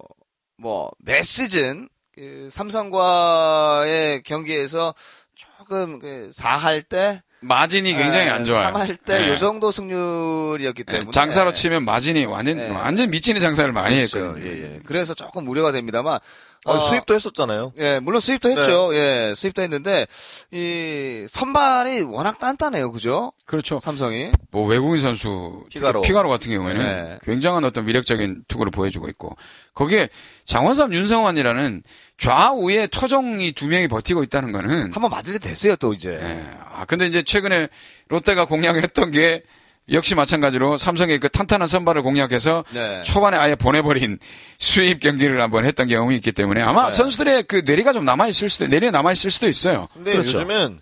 [0.58, 4.94] 뭐, 매 시즌, 그 삼성과의 경기에서
[5.74, 8.72] 조금, 그, 4할 때, 마진이 굉장히 안 좋아요.
[8.74, 9.30] 3할 때, 네.
[9.30, 11.12] 요 정도 승률이었기 네, 때문에.
[11.12, 12.70] 장사로 치면 마진이 완전 네.
[12.70, 14.20] 완전 미치는 장사를 많이 그렇죠.
[14.20, 14.46] 했거든요.
[14.46, 14.80] 예, 예.
[14.86, 16.20] 그래서 조금 우려가 됩니다만,
[16.66, 17.74] 어, 어, 수입도 했었잖아요.
[17.80, 18.92] 예, 물론 수입도 했죠.
[18.92, 18.98] 네.
[19.30, 20.06] 예, 수입도 했는데,
[20.52, 22.92] 이, 선발이 워낙 단단해요.
[22.94, 23.34] 그죠?
[23.46, 23.78] 그렇죠.
[23.80, 24.32] 삼성이.
[24.52, 26.02] 뭐 외국인 선수 피가로.
[26.04, 27.20] 피가로 같은 경우에는 네.
[27.24, 29.36] 굉장한 어떤 위력적인 투구를 보여주고 있고
[29.74, 30.08] 거기에
[30.46, 31.84] 장원삼 윤성환이라는
[32.18, 36.12] 좌우에 토종이 두 명이 버티고 있다는 거는 한번 맞을 때 됐어요, 또 이제.
[36.12, 36.44] 예.
[36.74, 37.68] 아 근데 이제 최근에
[38.08, 39.44] 롯데가 공략했던 게
[39.92, 43.02] 역시 마찬가지로 삼성의 그 탄탄한 선발을 공략해서 네.
[43.04, 44.18] 초반에 아예 보내버린
[44.58, 46.96] sweep 경기를 한번 했던 경험이 있기 때문에 아마 네.
[46.96, 49.88] 선수들의 그 뇌리가 좀 남아있을 수도, 뇌리가 남아있을 수도 있어요.
[49.94, 50.38] 근데 그렇죠.
[50.38, 50.80] 요즘은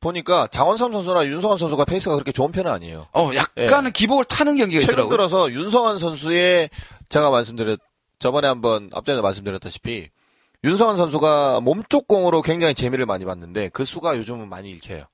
[0.00, 3.06] 보니까 장원삼 선수나 윤성환 선수가 페이스가 그렇게 좋은 편은 아니에요.
[3.12, 5.16] 어, 약간은 기복을 타는 경기가 최근 있더라고요.
[5.16, 6.68] 들어서 윤성환 선수의
[7.08, 7.78] 제가 말씀드렸
[8.18, 10.08] 저번에 한번 앞전에 말씀드렸다시피
[10.64, 15.04] 윤성환 선수가 몸쪽 공으로 굉장히 재미를 많이 봤는데 그 수가 요즘은 많이 읽혀요.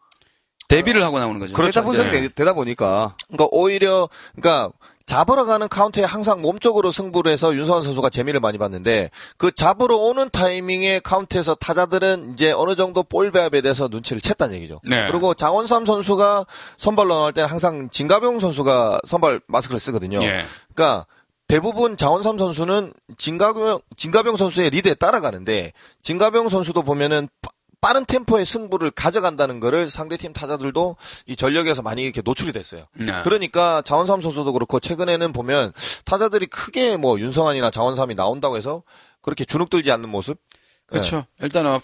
[0.68, 1.54] 대비를 하고 나오는 거죠.
[1.54, 1.82] 그렇죠.
[1.82, 2.20] 분석이 네.
[2.20, 4.70] 되- 되다 보니까 그러니까 오히려 그러니까
[5.06, 10.28] 잡으러 가는 카운트에 항상 몸쪽으로 승부를 해서 윤성환 선수가 재미를 많이 봤는데 그 잡으러 오는
[10.28, 14.82] 타이밍에 카운트에서 타자들은 이제 어느 정도 볼 배합에 대해서 눈치를 챘다는 얘기죠.
[14.84, 15.06] 네.
[15.10, 16.44] 그리고 장원삼 선수가
[16.76, 20.22] 선발로 나올 때는 항상 진갑용 선수가 선발 마스크를 쓰거든요.
[20.22, 20.44] 예.
[20.74, 21.06] 그러니까
[21.48, 25.72] 대부분 장원삼 선수는 진갑용 진갑용 선수의 리드에 따라가는데
[26.02, 30.96] 진갑용 선수도 보면은 빠- 빠른 템포의 승부를 가져간다는 거를 상대팀 타자들도
[31.26, 32.86] 이 전력에서 많이 이렇게 노출이 됐어요.
[32.94, 33.06] 네.
[33.22, 35.72] 그러니까 장원삼 선수도 그렇고 최근에는 보면
[36.04, 38.82] 타자들이 크게 뭐 윤성환이나 장원삼이 나온다고 해서
[39.22, 40.38] 그렇게 주눅 들지 않는 모습.
[40.86, 41.24] 그렇죠.
[41.40, 41.78] 일단은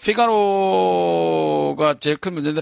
[0.85, 2.61] 피가로가 제일 큰 문제인데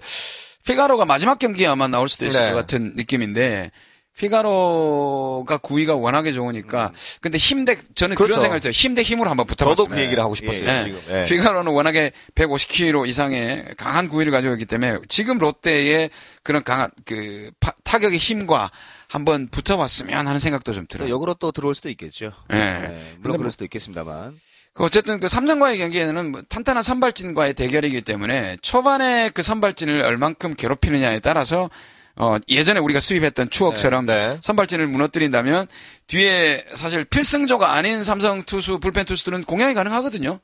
[0.66, 2.52] 피가로가 마지막 경기에 아마 나올 수도 있을 네.
[2.52, 3.72] 것 같은 느낌인데
[4.18, 6.92] 피가로가 구위가 워낙에 좋으니까
[7.22, 8.42] 근데 힘대 저는 그런 그렇죠.
[8.42, 8.72] 생각이 들어요.
[8.72, 9.96] 힘대 힘으로 한번 저도 붙어봤습니다.
[9.96, 10.84] 그 얘기를 하고 싶었어요 예.
[10.84, 11.02] 지금.
[11.12, 11.26] 예.
[11.26, 16.10] 피가로는 워낙에 150kg 이상의 강한 구위를 가지고 있기 때문에 지금 롯데의
[16.44, 18.72] 그런 강한 그 파- 타격의 힘과
[19.08, 21.10] 한번 붙어봤으면 하는 생각도 좀또 들어요.
[21.10, 22.32] 역으로 또 들어올 수도 있겠죠.
[22.52, 22.56] 예.
[22.56, 24.40] 네, 근데 물론 뭐- 그럴 수도 있겠습니다만.
[24.74, 31.20] 그 어쨌든 그 삼성과의 경기에는 뭐 탄탄한 선발진과의 대결이기 때문에 초반에 그 선발진을 얼만큼 괴롭히느냐에
[31.20, 31.70] 따라서
[32.16, 34.38] 어 예전에 우리가 수입했던 추억처럼 네.
[34.42, 35.68] 선발진을 무너뜨린다면
[36.08, 40.40] 뒤에 사실 필승조가 아닌 삼성 투수 불펜 투수들은 공략이 가능하거든요.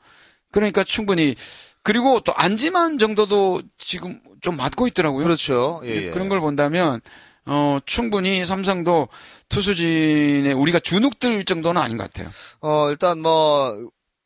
[0.52, 1.36] 그러니까 충분히
[1.84, 5.24] 그리고 또 안지만 정도도 지금 좀 맞고 있더라고요.
[5.24, 5.82] 그렇죠.
[5.86, 6.12] 예, 예.
[6.12, 7.02] 그런 걸 본다면
[7.46, 9.10] 어 충분히 삼성도
[9.50, 12.32] 투수진에 우리가 주눅들 정도는 아닌 것 같아요.
[12.62, 13.76] 어, 일단 뭐,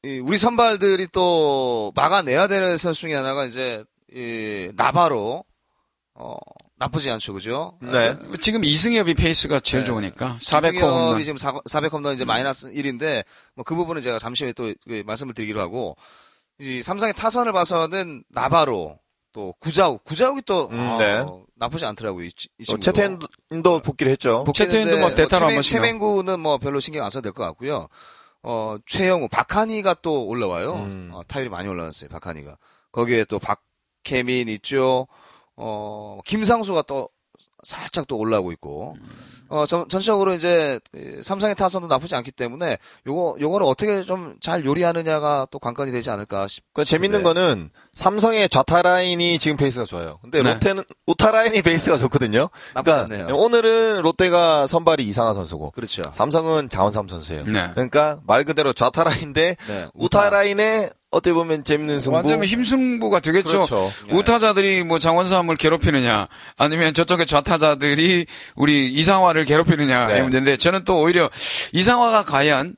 [0.03, 3.83] 이 우리 선발들이 또 막아내야 되는 선수 중에 하나가 이제,
[4.13, 5.45] 이 나바로,
[6.13, 6.35] 어,
[6.83, 7.77] 나쁘지 않죠, 그죠?
[7.81, 8.15] 네.
[8.41, 9.87] 지금 이승엽이 페이스가 제일 네.
[9.87, 11.23] 좋으니까 400호 이승엽이 홈런.
[11.23, 13.23] 지금 400 홈런 이제 마이너스 1인데,
[13.55, 15.95] 뭐 그 부분은 제가 잠시 후에 또그 말씀을 드리기로 하고,
[16.59, 18.99] 이 삼성의 타선을 봐서는 나바로,
[19.31, 21.25] 또 구자욱, 구자욱이 또, 음, 어, 네.
[21.55, 22.91] 나쁘지 않더라고요, 이, 치- 이또 친구도.
[23.49, 24.43] 채태인도 복귀를 했죠.
[24.53, 27.87] 채태현도 뭐 대타로 한 번씩 최맹구는 뭐 별로 신경 안 써도 될 것 같고요.
[28.43, 30.73] 어, 최영우, 박한희가 또 올라와요.
[30.73, 31.09] 음.
[31.13, 32.57] 어, 타율이 많이 올라왔어요, 박한희가.
[32.91, 35.07] 거기에 또 박혜민 있죠.
[35.55, 37.09] 어, 김상수가 또
[37.63, 38.95] 살짝 또 올라오고 있고.
[39.49, 44.65] 어, 전, 전적으로 이제 이 삼성의 타선도 나쁘지 않기 때문에 요거 요거를 어떻게 좀 잘
[44.65, 46.63] 요리하느냐가 또 관건이 되지 않을까 싶.
[46.73, 47.23] 그 재밌는 네.
[47.23, 50.17] 거는 삼성의 좌타 라인이 지금 베이스가 좋아요.
[50.23, 50.53] 근데 네.
[50.53, 52.49] 롯데는 우타 라인이 베이스가 좋거든요.
[52.71, 53.35] 그러니까 않네요.
[53.35, 56.01] 오늘은 롯데가 선발이 이상한 선수고 그렇죠.
[56.11, 57.45] 삼성은 장원삼 선수예요.
[57.45, 57.69] 네.
[57.73, 62.15] 그러니까 말 그대로 좌타 라인인데 네, 우타 라인에 어떻게 보면 재밌는 승부.
[62.15, 63.49] 완전 힘승부가 되겠죠.
[63.49, 63.91] 그렇죠.
[64.07, 64.15] 네.
[64.15, 70.21] 우타자들이 뭐 장원삼을 괴롭히느냐, 아니면 저쪽의 좌타자들이 우리 이상화를 괴롭히느냐의 네.
[70.21, 71.29] 문제인데, 저는 또 오히려
[71.71, 72.75] 이상화가 과연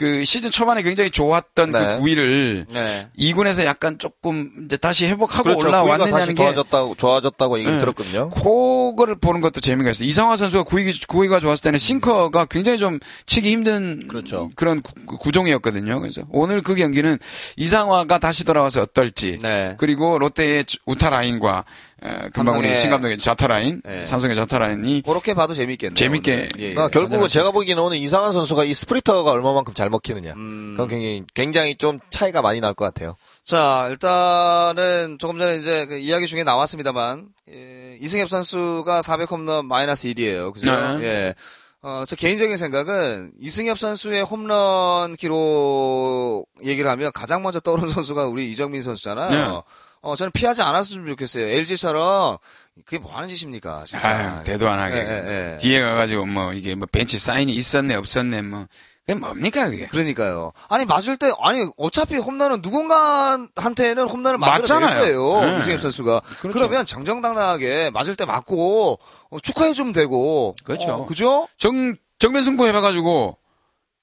[0.00, 1.78] 그 시즌 초반에 굉장히 좋았던 네.
[1.78, 3.08] 그 구위를 네.
[3.18, 5.68] 2군에서 약간 조금 이제 다시 회복하고 그렇죠.
[5.68, 7.80] 올라왔느냐는 게 좋아졌다고 좋아졌다고 얘기를 네.
[7.80, 8.30] 들었거든요.
[8.30, 10.08] 그거를 보는 것도 재미가 있어요.
[10.08, 14.50] 이상화 선수가 구위, 구위가 좋았을 때는 싱커가 굉장히 좀 치기 힘든 그렇죠.
[14.56, 14.80] 런
[15.18, 16.00] 구 종이었거든요.
[16.00, 17.18] 그래서 오늘 그 경기는
[17.56, 19.74] 이상화가 다시 돌아와서 어떨지 네.
[19.76, 21.64] 그리고 롯데의 우타 라인과
[22.02, 24.06] 에, 금방 우리 신감독의 좌타 라인, 네.
[24.06, 25.94] 삼성의 좌타 라인이 그렇게 봐도 재밌겠네요.
[25.94, 26.32] 재밌게.
[26.32, 26.74] 예, 예.
[26.74, 30.32] 그러니까 결국은 제가 보기에는 오늘 이상한 선수가 이 스프리터가 얼마만큼 잘 먹히느냐.
[30.32, 30.72] 음.
[30.76, 33.16] 그건 굉장히, 굉장히 좀 차이가 많이 날 것 같아요.
[33.44, 40.52] 자, 일단은 조금 전에 이제 그 이야기 중에 나왔습니다만, 예, 이승엽 선수가 400홈런 마이너스 1이에요.
[40.54, 40.72] 그죠?
[40.98, 41.04] 네.
[41.04, 41.34] 예.
[41.82, 48.50] 어, 저 개인적인 생각은 이승엽 선수의 홈런 기록 얘기를 하면 가장 먼저 떠오르는 선수가 우리
[48.52, 49.28] 이정민 선수잖아요.
[49.30, 49.60] 네.
[50.02, 51.46] 어, 저는 피하지 않았으면 좋겠어요.
[51.46, 52.38] LG처럼
[52.84, 53.84] 그게 뭐 하는 짓입니까?
[53.86, 54.08] 진짜.
[54.08, 55.56] 아유, 대도 안 하게 예, 예, 예.
[55.58, 58.66] 뒤에 가가지고 뭐 이게 뭐 벤치 사인이 있었네 없었네 뭐
[59.04, 60.52] 그게 뭡니까 그게 그러니까요.
[60.68, 64.90] 아니 맞을 때 아니 어차피 홈런은 누군가한테는 홈런을 맞잖아요.
[64.90, 65.40] 낼 거예요.
[65.52, 65.58] 네.
[65.58, 66.20] 이승엽 선수가.
[66.40, 66.58] 그렇죠.
[66.58, 68.98] 그러면 정정당당하게 맞을 때 맞고
[69.30, 70.54] 어, 축하해 주면 되고.
[70.64, 70.92] 그렇죠.
[70.92, 71.48] 어, 그죠?
[71.58, 73.36] 정 정면 승부 해 봐가지고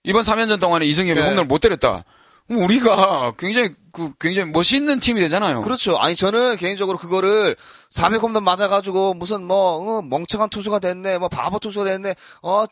[0.03, 1.21] 이번 3연전 동안에 이승엽이 네.
[1.21, 2.03] 홈런을 못 때렸다.
[2.47, 5.61] 그럼 우리가 굉장히 그 굉장히 멋있는 팀이 되잖아요.
[5.61, 5.97] 그렇죠.
[5.97, 7.55] 아니 저는 개인적으로 그거를
[7.91, 12.65] 400홈런 맞아가지고 무슨 뭐 어, 멍청한 투수가 됐네, 뭐 바보 투수가 됐네, 어.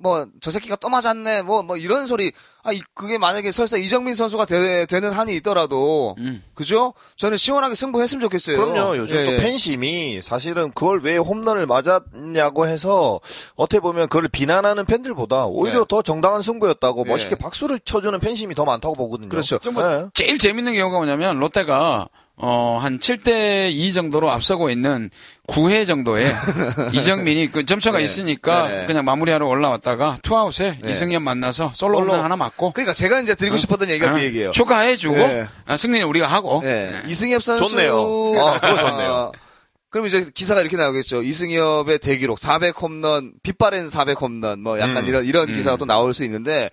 [0.00, 2.32] 뭐, 저 새끼가 또 맞았네, 뭐, 뭐, 이런 소리.
[2.62, 6.42] 아, 이- 그게 만약에 설사 이정민 선수가 되, 는 한이 있더라도, 음.
[6.54, 6.92] 그죠?
[7.16, 8.58] 저는 시원하게 승부했으면 좋겠어요.
[8.58, 8.96] 그럼요.
[8.98, 9.36] 요즘 예, 또 예.
[9.38, 13.18] 팬심이 사실은 그걸 왜 홈런을 맞았냐고 해서
[13.56, 15.84] 어떻게 보면 그걸 비난하는 팬들보다 오히려 네.
[15.88, 17.10] 더 정당한 승부였다고 네.
[17.10, 19.30] 멋있게 박수를 쳐주는 팬심이 더 많다고 보거든요.
[19.30, 19.58] 그렇죠.
[19.58, 20.04] 좀뭐 네.
[20.12, 22.08] 제일 재밌는 경우가 뭐냐면 롯데가
[22.42, 25.10] 어, 한 7대 2 정도로 앞서고 있는
[25.48, 26.24] 9회 정도에
[26.94, 28.04] 이정민이 그 점수가 네.
[28.04, 28.86] 있으니까 네.
[28.86, 30.90] 그냥 마무리하러 올라왔다가 투아웃에 네.
[30.90, 32.00] 이승엽 만나서 솔로.
[32.00, 34.50] 홈런 하나 맞고 그러니까 제가 이제 드리고 싶었던 얘기가 어, 그 얘기예요.
[34.52, 35.46] 축하해주고 네.
[35.66, 37.02] 아, 승리는 우리가 하고 네.
[37.06, 37.94] 이승엽 선수 좋네요.
[37.96, 39.32] 어, 그거 좋네요.
[39.34, 39.38] 아,
[39.90, 41.22] 그럼 이제 기사가 이렇게 나오겠죠.
[41.22, 45.08] 이승엽의 대기록 400 홈런, 빗바랜 400 홈런, 뭐 약간 음.
[45.08, 45.54] 이런 이런 음.
[45.54, 46.70] 기사가 또 나올 수 있는데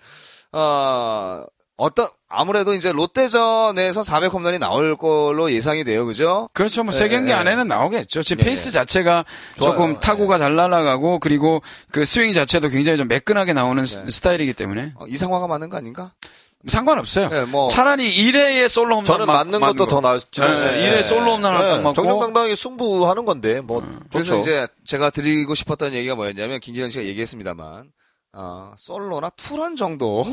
[0.52, 1.44] 어
[1.76, 6.48] 어떤 아무래도 이제 롯데전에서 400 홈런이 나올 걸로 예상이 돼요, 그죠?
[6.52, 6.84] 그렇죠.
[6.84, 7.32] 뭐 세 네, 경기 네.
[7.34, 8.22] 안에는 나오겠죠.
[8.22, 8.72] 지금 네, 페이스 네.
[8.72, 9.24] 자체가
[9.56, 9.70] 좋아요.
[9.72, 14.10] 조금 타구가 잘 날아가고 그리고 그 스윙 자체도 굉장히 좀 매끈하게 나오는 스- 네.
[14.10, 16.12] 스타일이기 때문에 어, 이상화가 맞는 거 아닌가?
[16.66, 17.28] 상관없어요.
[17.28, 20.44] 네, 뭐 차라리 1회에 솔로 홈런 저는 막- 맞는 것도 더 낫죠.
[20.44, 21.92] 네, 일회 솔로 홈런 하나 딱 맞고.
[21.94, 23.80] 정정당당하게 승부하는 건데 뭐
[24.12, 24.40] 그래서 좋죠.
[24.42, 27.84] 이제 제가 드리고 싶었던 얘기가 뭐였냐면 김기현 씨가 얘기했습니다만
[28.34, 30.24] 어, 솔로나 투런 정도,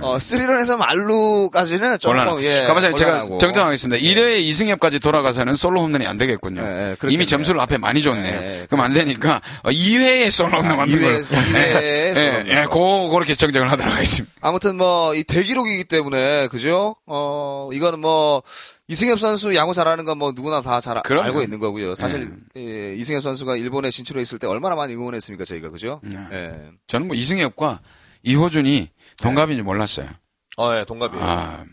[0.00, 2.42] 어, 쓰리런에서 말루까지는 조금 곤란하.
[2.42, 3.28] 예, 가만히 제가.
[3.38, 4.02] 정정하겠습니다.
[4.02, 6.60] 1회에 이승엽까지 돌아가서는 솔로 홈런이 안 되겠군요.
[6.62, 7.24] 예, 예, 이미.
[7.24, 8.40] 점수를 앞에 많이 줬네요.
[8.42, 10.98] 예, 예, 그럼 안 되니까 2회에 솔로 홈런 만든.
[11.00, 12.60] 2회, 2회에 솔로 예.
[12.62, 14.34] 예, 고, 그렇게 정정을 하도록 하겠습니다.
[14.40, 16.96] 아무튼 뭐 이 대기록이기 때문에 그죠?
[17.06, 18.42] 어 이거는 뭐
[18.88, 21.02] 이승엽 선수 야구 잘하는 건 뭐 누구나 다 잘.
[21.04, 21.94] 알고 있는 거고요.
[21.94, 26.00] 사실 예, 이승엽 선수가 일본에 진출해 있을 때 얼마나 많이 응원했습니까 저희가 그죠?
[26.04, 26.16] 네.
[26.32, 26.70] 예.
[26.86, 27.80] 저는 뭐 이승엽과
[28.22, 30.08] 이호준이 동갑인지 몰랐어요.
[30.56, 31.22] 어, 예, 동갑이에요.
[31.24, 31.64] 아,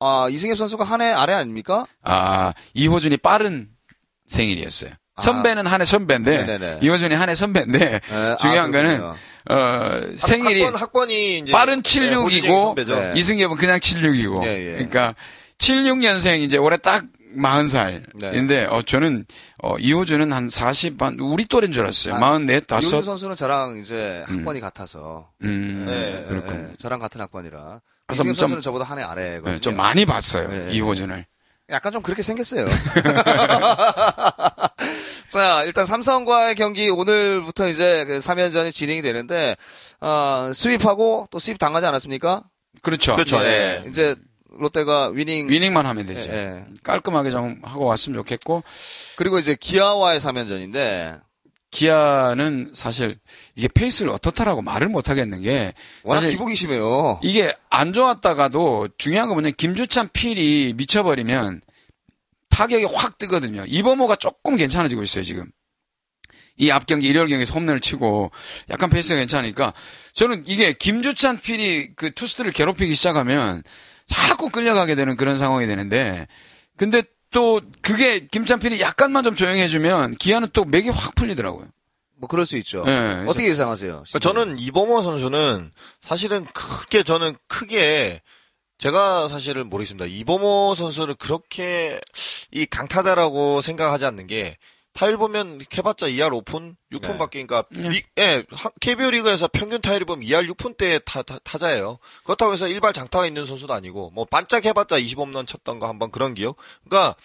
[0.00, 1.86] 아 이승엽 선수가 한 해 아래 아닙니까?
[2.02, 3.68] 아, 이호준이 빠른
[4.26, 4.90] 생일이었어요.
[5.18, 6.44] 선배는 한 해 선배인데, 아.
[6.46, 6.78] 네네네.
[6.82, 9.02] 이호준이 한 해 선배인데, 예, 중요한 아, 거는.
[9.04, 12.94] 어, 생일이 학번, 학번이 이제 빠른 예, 호준이 76이고, 선배죠.
[13.00, 13.12] 네.
[13.14, 14.44] 이승엽은 그냥 76이고.
[14.44, 14.72] 예, 예.
[14.72, 15.14] 그러니까
[15.58, 17.04] 76년생 이제 올해 딱
[17.36, 18.64] 40살인데 네.
[18.64, 19.24] 어 저는
[19.62, 22.14] 어 이호준은 한 40, 한 우리 또래인 줄 알았어요.
[22.14, 23.02] 아, 44, 이호준 5.
[23.02, 24.38] 선수는 저랑 이제 음.
[24.38, 26.68] 학번이 같아서 음, 네, 그렇군요.
[26.70, 29.54] 예, 저랑 같은 학번이라 그래서 좀- 선수는 저보다 한 해 아래거든요.
[29.54, 30.48] 네, 좀 많이 봤어요.
[30.48, 30.72] 네.
[30.74, 31.26] 이호준을.
[31.70, 32.68] 약간 좀 그렇게 생겼어요.
[35.28, 39.56] 자, 일단 삼성과의 경기 오늘부터 이제 그 3연전이 진행이 되는데,
[40.00, 42.42] 어, 스윕하고 또 스윕 당하지 않았습니까?
[42.82, 43.14] 그렇죠.
[43.16, 43.40] 그렇죠.
[43.88, 44.14] 이제
[44.58, 45.48] 롯데가 위닝.
[45.48, 46.30] 위닝만 하면 되죠.
[46.30, 46.64] 예, 예.
[46.82, 48.62] 깔끔하게 좀 하고 왔으면 좋겠고
[49.16, 51.20] 그리고 이제 기아와의 3연전인데,
[51.70, 53.18] 기아는 사실
[53.56, 55.74] 이게 페이스를 어떻다라고 말을 못 하겠는 게
[56.06, 57.18] 사실 기복이 심해요.
[57.22, 61.62] 이게 안 좋았다가도 중요한 건 뭐냐면 김주찬 필이 미쳐버리면
[62.50, 63.64] 타격이 확 뜨거든요.
[63.66, 65.50] 이범호가 조금 괜찮아지고 있어요, 지금.
[66.56, 68.30] 이 앞 경기, 일요일 경기에서 홈런을 치고
[68.70, 69.74] 약간 페이스가 괜찮으니까
[70.12, 73.64] 저는 이게 김주찬 필이 그 투수들을 괴롭히기 시작하면
[74.06, 76.26] 자꾸 끌려가게 되는 그런 상황이 되는데
[76.76, 81.66] 근데 또 그게 김찬 필이 약간만 좀 조용해주면 기아는 또 맥이 확 풀리더라고요.
[82.16, 82.84] 뭐 그럴 수 있죠.
[82.86, 84.04] 예, 그래서 어떻게 예상하세요?
[84.20, 88.22] 저는 이범호 선수는 사실은 크게 저는 크게
[88.78, 90.06] 제가 사실은 모르겠습니다.
[90.06, 92.00] 이범호 선수를 그렇게
[92.52, 94.56] 이 강타자라고 생각하지 않는 게
[94.94, 97.88] 타율 보면 해봤자 2할 5푼, 6푼 밖에 그러니까 네.
[97.90, 101.98] 미- 예, 하- KBO 리그에서 평균 타율이 보면 2할 6푼대 타, 타, 타 자예요.
[102.24, 106.32] 그렇다고 해서 일발 장타가 있는 선수도 아니고 뭐 반짝 해봤자 20홈런 쳤던 거 한번 그런
[106.34, 106.56] 기억.
[106.88, 107.16] 그러니까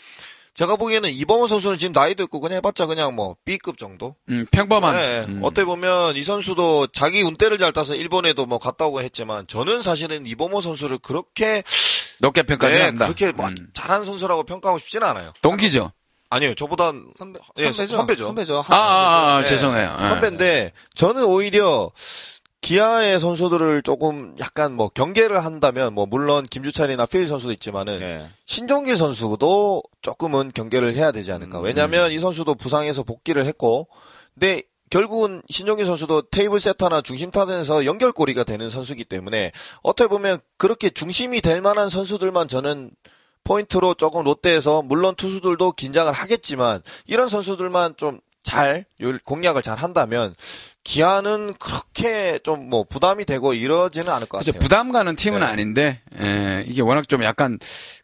[0.55, 4.15] 제가 보기에는 이범호 선수는 지금 나이도 있고 그냥 해봤자 그냥 뭐 B급 정도.
[4.29, 5.39] 음, 평범한 네, 음.
[5.43, 10.25] 어떻게 보면 이 선수도 자기 운대를 잘 따서 일본에도 뭐 갔다 오고 했지만 저는 사실은
[10.25, 11.63] 이범호 선수를 그렇게
[12.19, 13.05] 높게 평가하지 네, 않는다.
[13.05, 13.55] 그렇게 뭐 음.
[13.73, 15.33] 잘하는 선수라고 평가하고 싶지는 않아요.
[15.43, 15.93] 동기죠.
[16.29, 17.97] 아니요, 저보다 선배, 예, 선배죠.
[17.97, 18.23] 선배죠.
[18.25, 18.63] 선배죠.
[18.67, 19.47] 아, 아, 아, 네.
[19.47, 19.97] 죄송해요.
[19.99, 20.05] 예.
[20.09, 21.91] 선배인데 저는 오히려
[22.61, 28.27] 기아의 선수들을 조금 약간 뭐 경계를 한다면 뭐 물론 김주찬이나 필 선수도 있지만은 예.
[28.45, 31.59] 신종기 선수도 조금은 경계를 해야 되지 않을까.
[31.59, 31.63] 음.
[31.63, 33.87] 왜냐하면 이 선수도 부상에서 복귀를 했고,
[34.33, 39.51] 근데 결국은 신종기 선수도 테이블 세터나 중심 타선에서 연결고리가 되는 선수이기 때문에
[39.81, 42.91] 어떻게 보면 그렇게 중심이 될 만한 선수들만 저는
[43.49, 48.19] 포인트로 조금 롯데에서 물론 투수들도 긴장을 하겠지만 이런 선수들만 좀
[48.49, 48.85] 잘
[49.25, 50.33] 공략을 잘 한다면
[50.83, 54.59] 기아는 그렇게 좀 뭐 부담이 되고 이러지는 않을 것 같아요.
[54.59, 55.45] 부담 가는 팀은 네.
[55.45, 57.57] 아닌데 에, 이게 워낙 좀 약간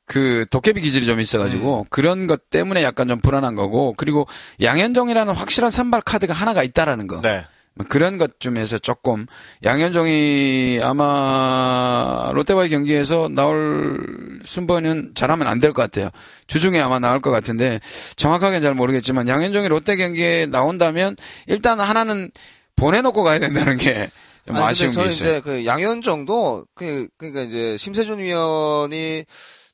[0.06, 4.28] 그 도깨비 기질이 좀 있어가지고 그런 것 때문에 약간 좀 불안한 거고 그리고
[4.62, 7.44] 양현종이라는 확실한 선발 카드가 하나가 있다라는 거 네.
[7.76, 9.26] 뭐 그런 것 중에서 조금
[9.64, 16.10] 양현종이 아마 롯데와의 경기에서 나올 순번은 잘하면 안 될 것 같아요.
[16.48, 17.80] 주중에 아마 나올 것 같은데
[18.16, 21.16] 정확하게는 잘 모르겠지만 양현종이 롯데 경기에 나온다면
[21.48, 22.32] 일단 하나는
[22.76, 24.10] 보내놓고 가야 된다는 게
[24.46, 25.08] 좀 아쉬운 게 있어요.
[25.08, 29.26] 이제 그 양현정도 그 그러니까 이제 심세준 위원이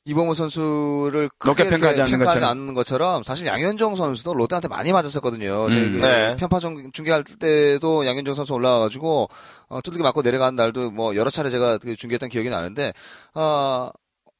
[0.04, 2.50] 이범호 선수를 크게 높게 평가하지 않는 평가하지 것처럼.
[2.50, 5.68] 않는 것처럼 사실 양현종 선수도 롯데한테 많이 맞았었거든요.
[5.70, 5.98] 저희 음.
[5.98, 6.36] 그 네.
[6.36, 9.28] 편파 중- 중계할 때도 양현종 선수 올라와가지고
[9.68, 12.92] 어, 두들기 맞고 내려가는 날도 뭐 여러 차례 제가 그 중계했던 기억이 나는데
[13.34, 13.90] 어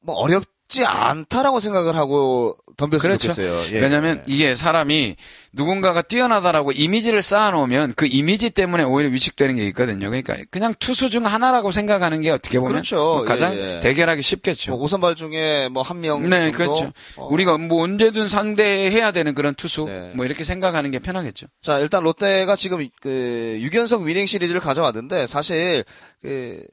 [0.05, 3.27] 뭐 어렵 쉽지 않다라고 생각을 하고 덤볐으면 그렇죠.
[3.33, 3.75] 좋겠어요.
[3.77, 3.81] 예.
[3.81, 5.15] 왜냐하면 이게 사람이
[5.51, 10.07] 누군가가 뛰어나다라고 이미지를 쌓아놓으면 그 이미지 때문에 오히려 위축되는 게 있거든요.
[10.09, 12.95] 그러니까 그냥 투수 중 하나라고 생각하는 게 어떻게 보면 그렇죠.
[12.95, 13.79] 뭐 가장 예, 예.
[13.79, 14.71] 대결하기 쉽겠죠.
[14.71, 16.57] 뭐 오선발 중에 뭐 한 명 네, 정도?
[16.57, 16.93] 그렇죠.
[17.17, 17.27] 어.
[17.27, 20.11] 우리가 뭐 언제든 상대해야 되는 그런 투수 네.
[20.15, 21.47] 뭐 이렇게 생각하는 게 편하겠죠.
[21.61, 25.83] 자, 일단 롯데가 지금 그 6연속 위닝 시리즈를 가져왔는데 사실
[26.21, 26.63] 그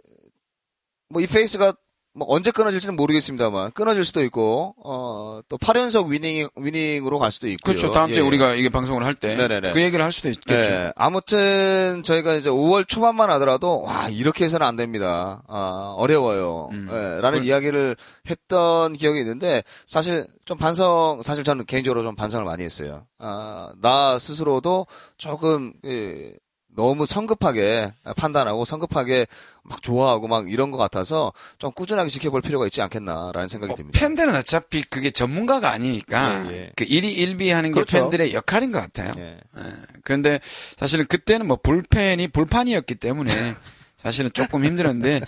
[1.13, 1.75] 뭐 이 페이스가
[2.13, 7.73] 뭐 언제 끊어질지는 모르겠습니다만 끊어질 수도 있고 어 또 8연속 winning winning으로 갈 수도 있고요.
[7.75, 7.91] 그렇죠.
[7.91, 8.27] 다음 주에 예.
[8.27, 9.35] 우리가 이게 방송을 할 때
[9.73, 9.83] 그.
[9.83, 10.71] 얘기를 할 수도 있겠죠.
[10.71, 15.43] 네, 아무튼 저희가 이제 5월 초반만 하더라도 와 이렇게 해서는 안 됩니다.
[15.49, 16.69] 아, 어려워요.
[16.73, 16.89] 음.
[16.91, 17.97] 예, 라는 그- 이야기를
[18.29, 23.07] 했던 기억이 있는데 사실 좀 반성 사실 저는 개인적으로 좀 반성을 많이 했어요.
[23.19, 24.87] 아, 나 스스로도
[25.17, 26.33] 조금 예,
[26.77, 29.27] 너무 성급하게 판단하고 성급하게
[29.63, 33.99] 막 좋아하고 막 이런 것 같아서 좀 꾸준하게 지켜볼 필요가 있지 않겠나라는 생각이 뭐 듭니다.
[33.99, 36.71] 팬들은 어차피 그게 전문가가 아니니까 예, 예.
[36.77, 37.99] 그 일이 일비하는 게 그렇죠.
[37.99, 39.13] 팬들의 역할인 것 같아요.
[39.19, 39.39] 예.
[39.59, 39.63] 예.
[40.05, 43.31] 그런데 사실은 그때는 뭐 불펜이 불판이었기 때문에
[43.97, 45.21] 사실은 조금 힘들었는데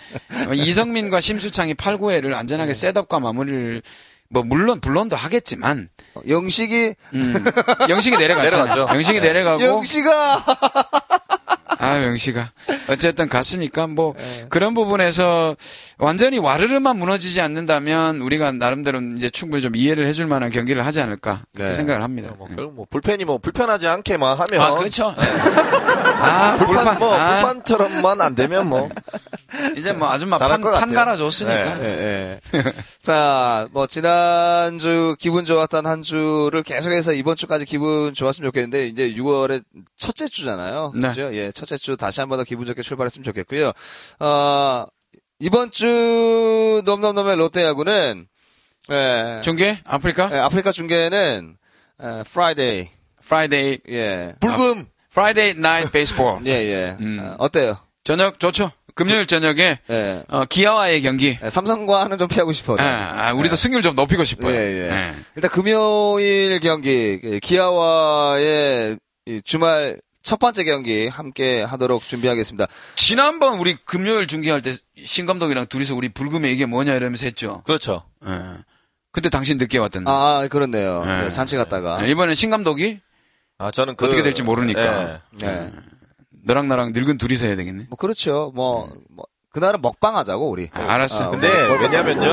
[0.49, 3.83] 어, 이성민과 심수창이 8, 9회를 안전하게 셋업과 마무리를
[4.29, 7.33] 뭐 물론 불론도 하겠지만 어, 영식이 음,
[7.87, 8.17] 영식이.
[8.17, 8.87] 내려갔죠.
[8.95, 10.45] 영식이 내려가고 영식아
[11.83, 12.51] 아 영식아
[12.89, 14.45] 어쨌든 갔으니까 뭐 예.
[14.49, 15.55] 그런 부분에서
[15.97, 21.43] 완전히 와르르만 무너지지 않는다면 우리가 나름대로 이제 충분히 좀 이해를 해줄 만한 경기를 하지 않을까
[21.53, 21.71] 네.
[21.73, 22.33] 생각을 합니다.
[22.37, 25.13] 뭐, 결국 뭐 불펜이 뭐 불편하지 않게만 하면 아 그렇죠.
[26.25, 28.89] 아 불판, 뭐 아, 불판처럼만 안 되면 뭐
[29.77, 30.93] 이제 뭐 아줌마 판, 것 판.
[30.93, 31.77] 갈아줬으니까.
[31.77, 31.83] 네.
[31.83, 32.63] 예, 예.
[33.01, 39.63] 자, 뭐, 지난주 기분 좋았던 한 주를 계속해서 이번 주까지 기분 좋았으면 좋겠는데, 이제 6월에
[39.97, 40.93] 첫째 주잖아요.
[40.95, 41.09] 네.
[41.09, 41.29] 그죠?
[41.33, 43.71] 예, 첫째 주 다시 한 번 더 기분 좋게 출발했으면 좋겠고요.
[44.19, 44.85] 어,
[45.39, 48.27] 이번 주 놈놈놈의 롯데야구는,
[48.91, 51.57] 예, 중계 아프리카 예, 아프리카 중계는,
[52.03, 52.89] 예, Friday,
[53.25, 56.97] Friday 예, 불금 Friday Night Baseball 예, 예.
[56.99, 57.19] 음.
[57.21, 57.77] 어, 어때요?
[58.03, 58.71] 저녁 좋죠.
[58.95, 60.23] 금요일 저녁에 예.
[60.27, 61.37] 어, 기아와의 경기.
[61.43, 62.77] 예, 삼성과는 좀 피하고 싶어요.
[62.79, 64.53] 아, 아, 우리도 승률 좀 높이고 싶어요.
[64.55, 64.89] 예, 예.
[64.91, 65.13] 예.
[65.35, 72.67] 일단 금요일 경기 그 기아와의 이 주말 첫 번째 경기 함께 하도록 준비하겠습니다.
[72.95, 74.71] 지난번 우리 금요일 중계할 때
[75.05, 77.61] 신 감독이랑 둘이서 우리 불금에 이게 뭐냐 이러면서 했죠.
[77.65, 78.03] 그렇죠.
[78.25, 78.39] 예.
[79.11, 80.09] 그때 당신 늦게 왔던데.
[80.09, 81.03] 아, 아, 그렇네요.
[81.05, 81.23] 예.
[81.23, 82.03] 네, 잔치 갔다가.
[82.05, 82.99] 예, 이번엔 신 감독이
[83.57, 85.21] 아 저는 그 어떻게 될지 모르니까.
[85.41, 85.45] 예.
[85.45, 85.71] 네.
[86.45, 87.87] 너랑 나랑 늙은 둘이서 해야 되겠네.
[87.89, 88.51] 뭐 그렇죠.
[88.55, 90.69] 뭐, 뭐 그날은 먹방 하자고 우리.
[90.73, 91.25] 아, 알았어.
[91.25, 92.31] 아, 근데 뭐, 뭐, 왜냐면요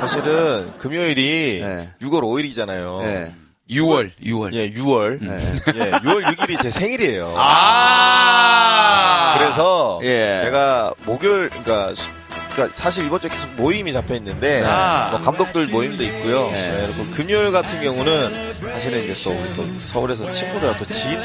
[0.00, 1.90] 사실은 금요일이 네.
[2.00, 3.34] 6월 5일이잖아요.
[3.68, 3.74] 예.
[3.76, 4.52] 6월, 6월.
[4.54, 5.18] 예, 6월.
[5.22, 5.38] 예.
[5.74, 7.34] 예, 6월 6일이 제 생일이에요.
[7.36, 9.34] 아!
[9.38, 10.38] 그래서 예.
[10.44, 12.08] 제가 목요일 그러니까, 수-
[12.52, 15.08] 그러니까 사실 이번 주에 계속 모임이 잡혀 있는데 아.
[15.10, 16.50] 뭐 감독들 모임도 있고요.
[16.52, 16.72] 네.
[16.72, 21.24] 네, 그리고 금요일 같은 경우는 사실은 이제 또 우리 또 서울에서 친구들하고 또 지인들이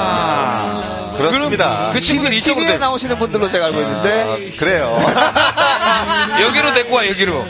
[0.00, 1.14] 아.
[1.16, 1.90] 그렇습니다.
[1.92, 4.98] 그 친구들 이쪽으로 나오시는 분들로 제가 알고 있는데 아, 그래요.
[6.42, 7.46] 여기로 데리고 와, 여기로.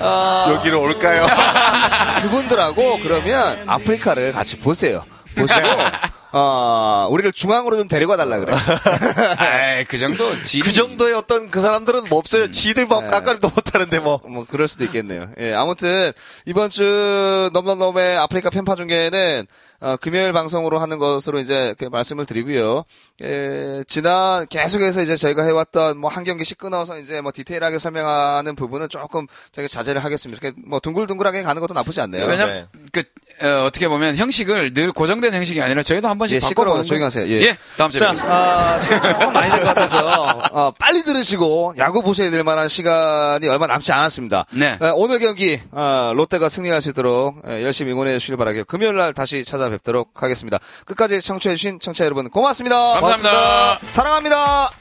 [0.00, 1.26] 아, 여기로 올까요?
[2.22, 5.04] 그분들하고 그러면 아프리카를 같이 보세요.
[5.36, 5.60] 보시고
[6.32, 8.54] 어, 우리를 중앙으로 좀 데리고 달라 그래.
[9.38, 12.50] 아이, 그 정도 지 그 정도의 어떤 그 사람들은 뭐 없어요.
[12.50, 13.08] 지들 뭐 네.
[13.08, 14.20] 아까도 못하는데 뭐.
[14.28, 15.28] 뭐 그럴 수도 있겠네요.
[15.40, 16.12] 예, 아무튼
[16.46, 19.46] 이번 주 넘넘넘의 아프리카 편파 중계는
[19.80, 22.84] 어, 금요일 방송으로 하는 것으로 이제 그 말씀을 드리고요.
[23.22, 28.88] 예, 지난 계속해서 이제 저희가 해왔던 뭐 한 경기씩 끊어서 이제 뭐 디테일하게 설명하는 부분은
[28.90, 30.40] 조금 저희가 자제를 하겠습니다.
[30.42, 32.26] 이렇게 뭐 둥글둥글하게 가는 것도 나쁘지 않네요.
[32.26, 33.02] 왜냐면 그
[33.42, 37.00] 어, 떻게 보면 형식을 늘 고정된 형식이 아니라 저희도 한 번씩 예, 시끄러워 바꿔보는 조용히
[37.00, 37.26] 거- 하세요.
[37.28, 37.40] 예.
[37.42, 38.14] 예, 다음 주에 자.
[38.26, 43.66] 아, 시간 조금 많이 된것 같아서 어, 빨리 들으시고 야구 보셔야 될 만한 시간이 얼마
[43.66, 44.44] 남지 않았습니다.
[44.52, 44.76] 네.
[44.80, 48.64] 어, 오늘 경기 어, 롯데가 승리할 수 있도록 어, 열심히 응원해 주시길 바라고요.
[48.66, 50.58] 금요일 날 다시 찾아뵙도록 하겠습니다.
[50.84, 52.76] 끝까지 청취해 주신 청취자 여러분 고맙습니다.
[53.00, 53.30] 감사합니다.
[53.30, 53.92] 고맙습니다.
[53.92, 54.79] 사랑합니다.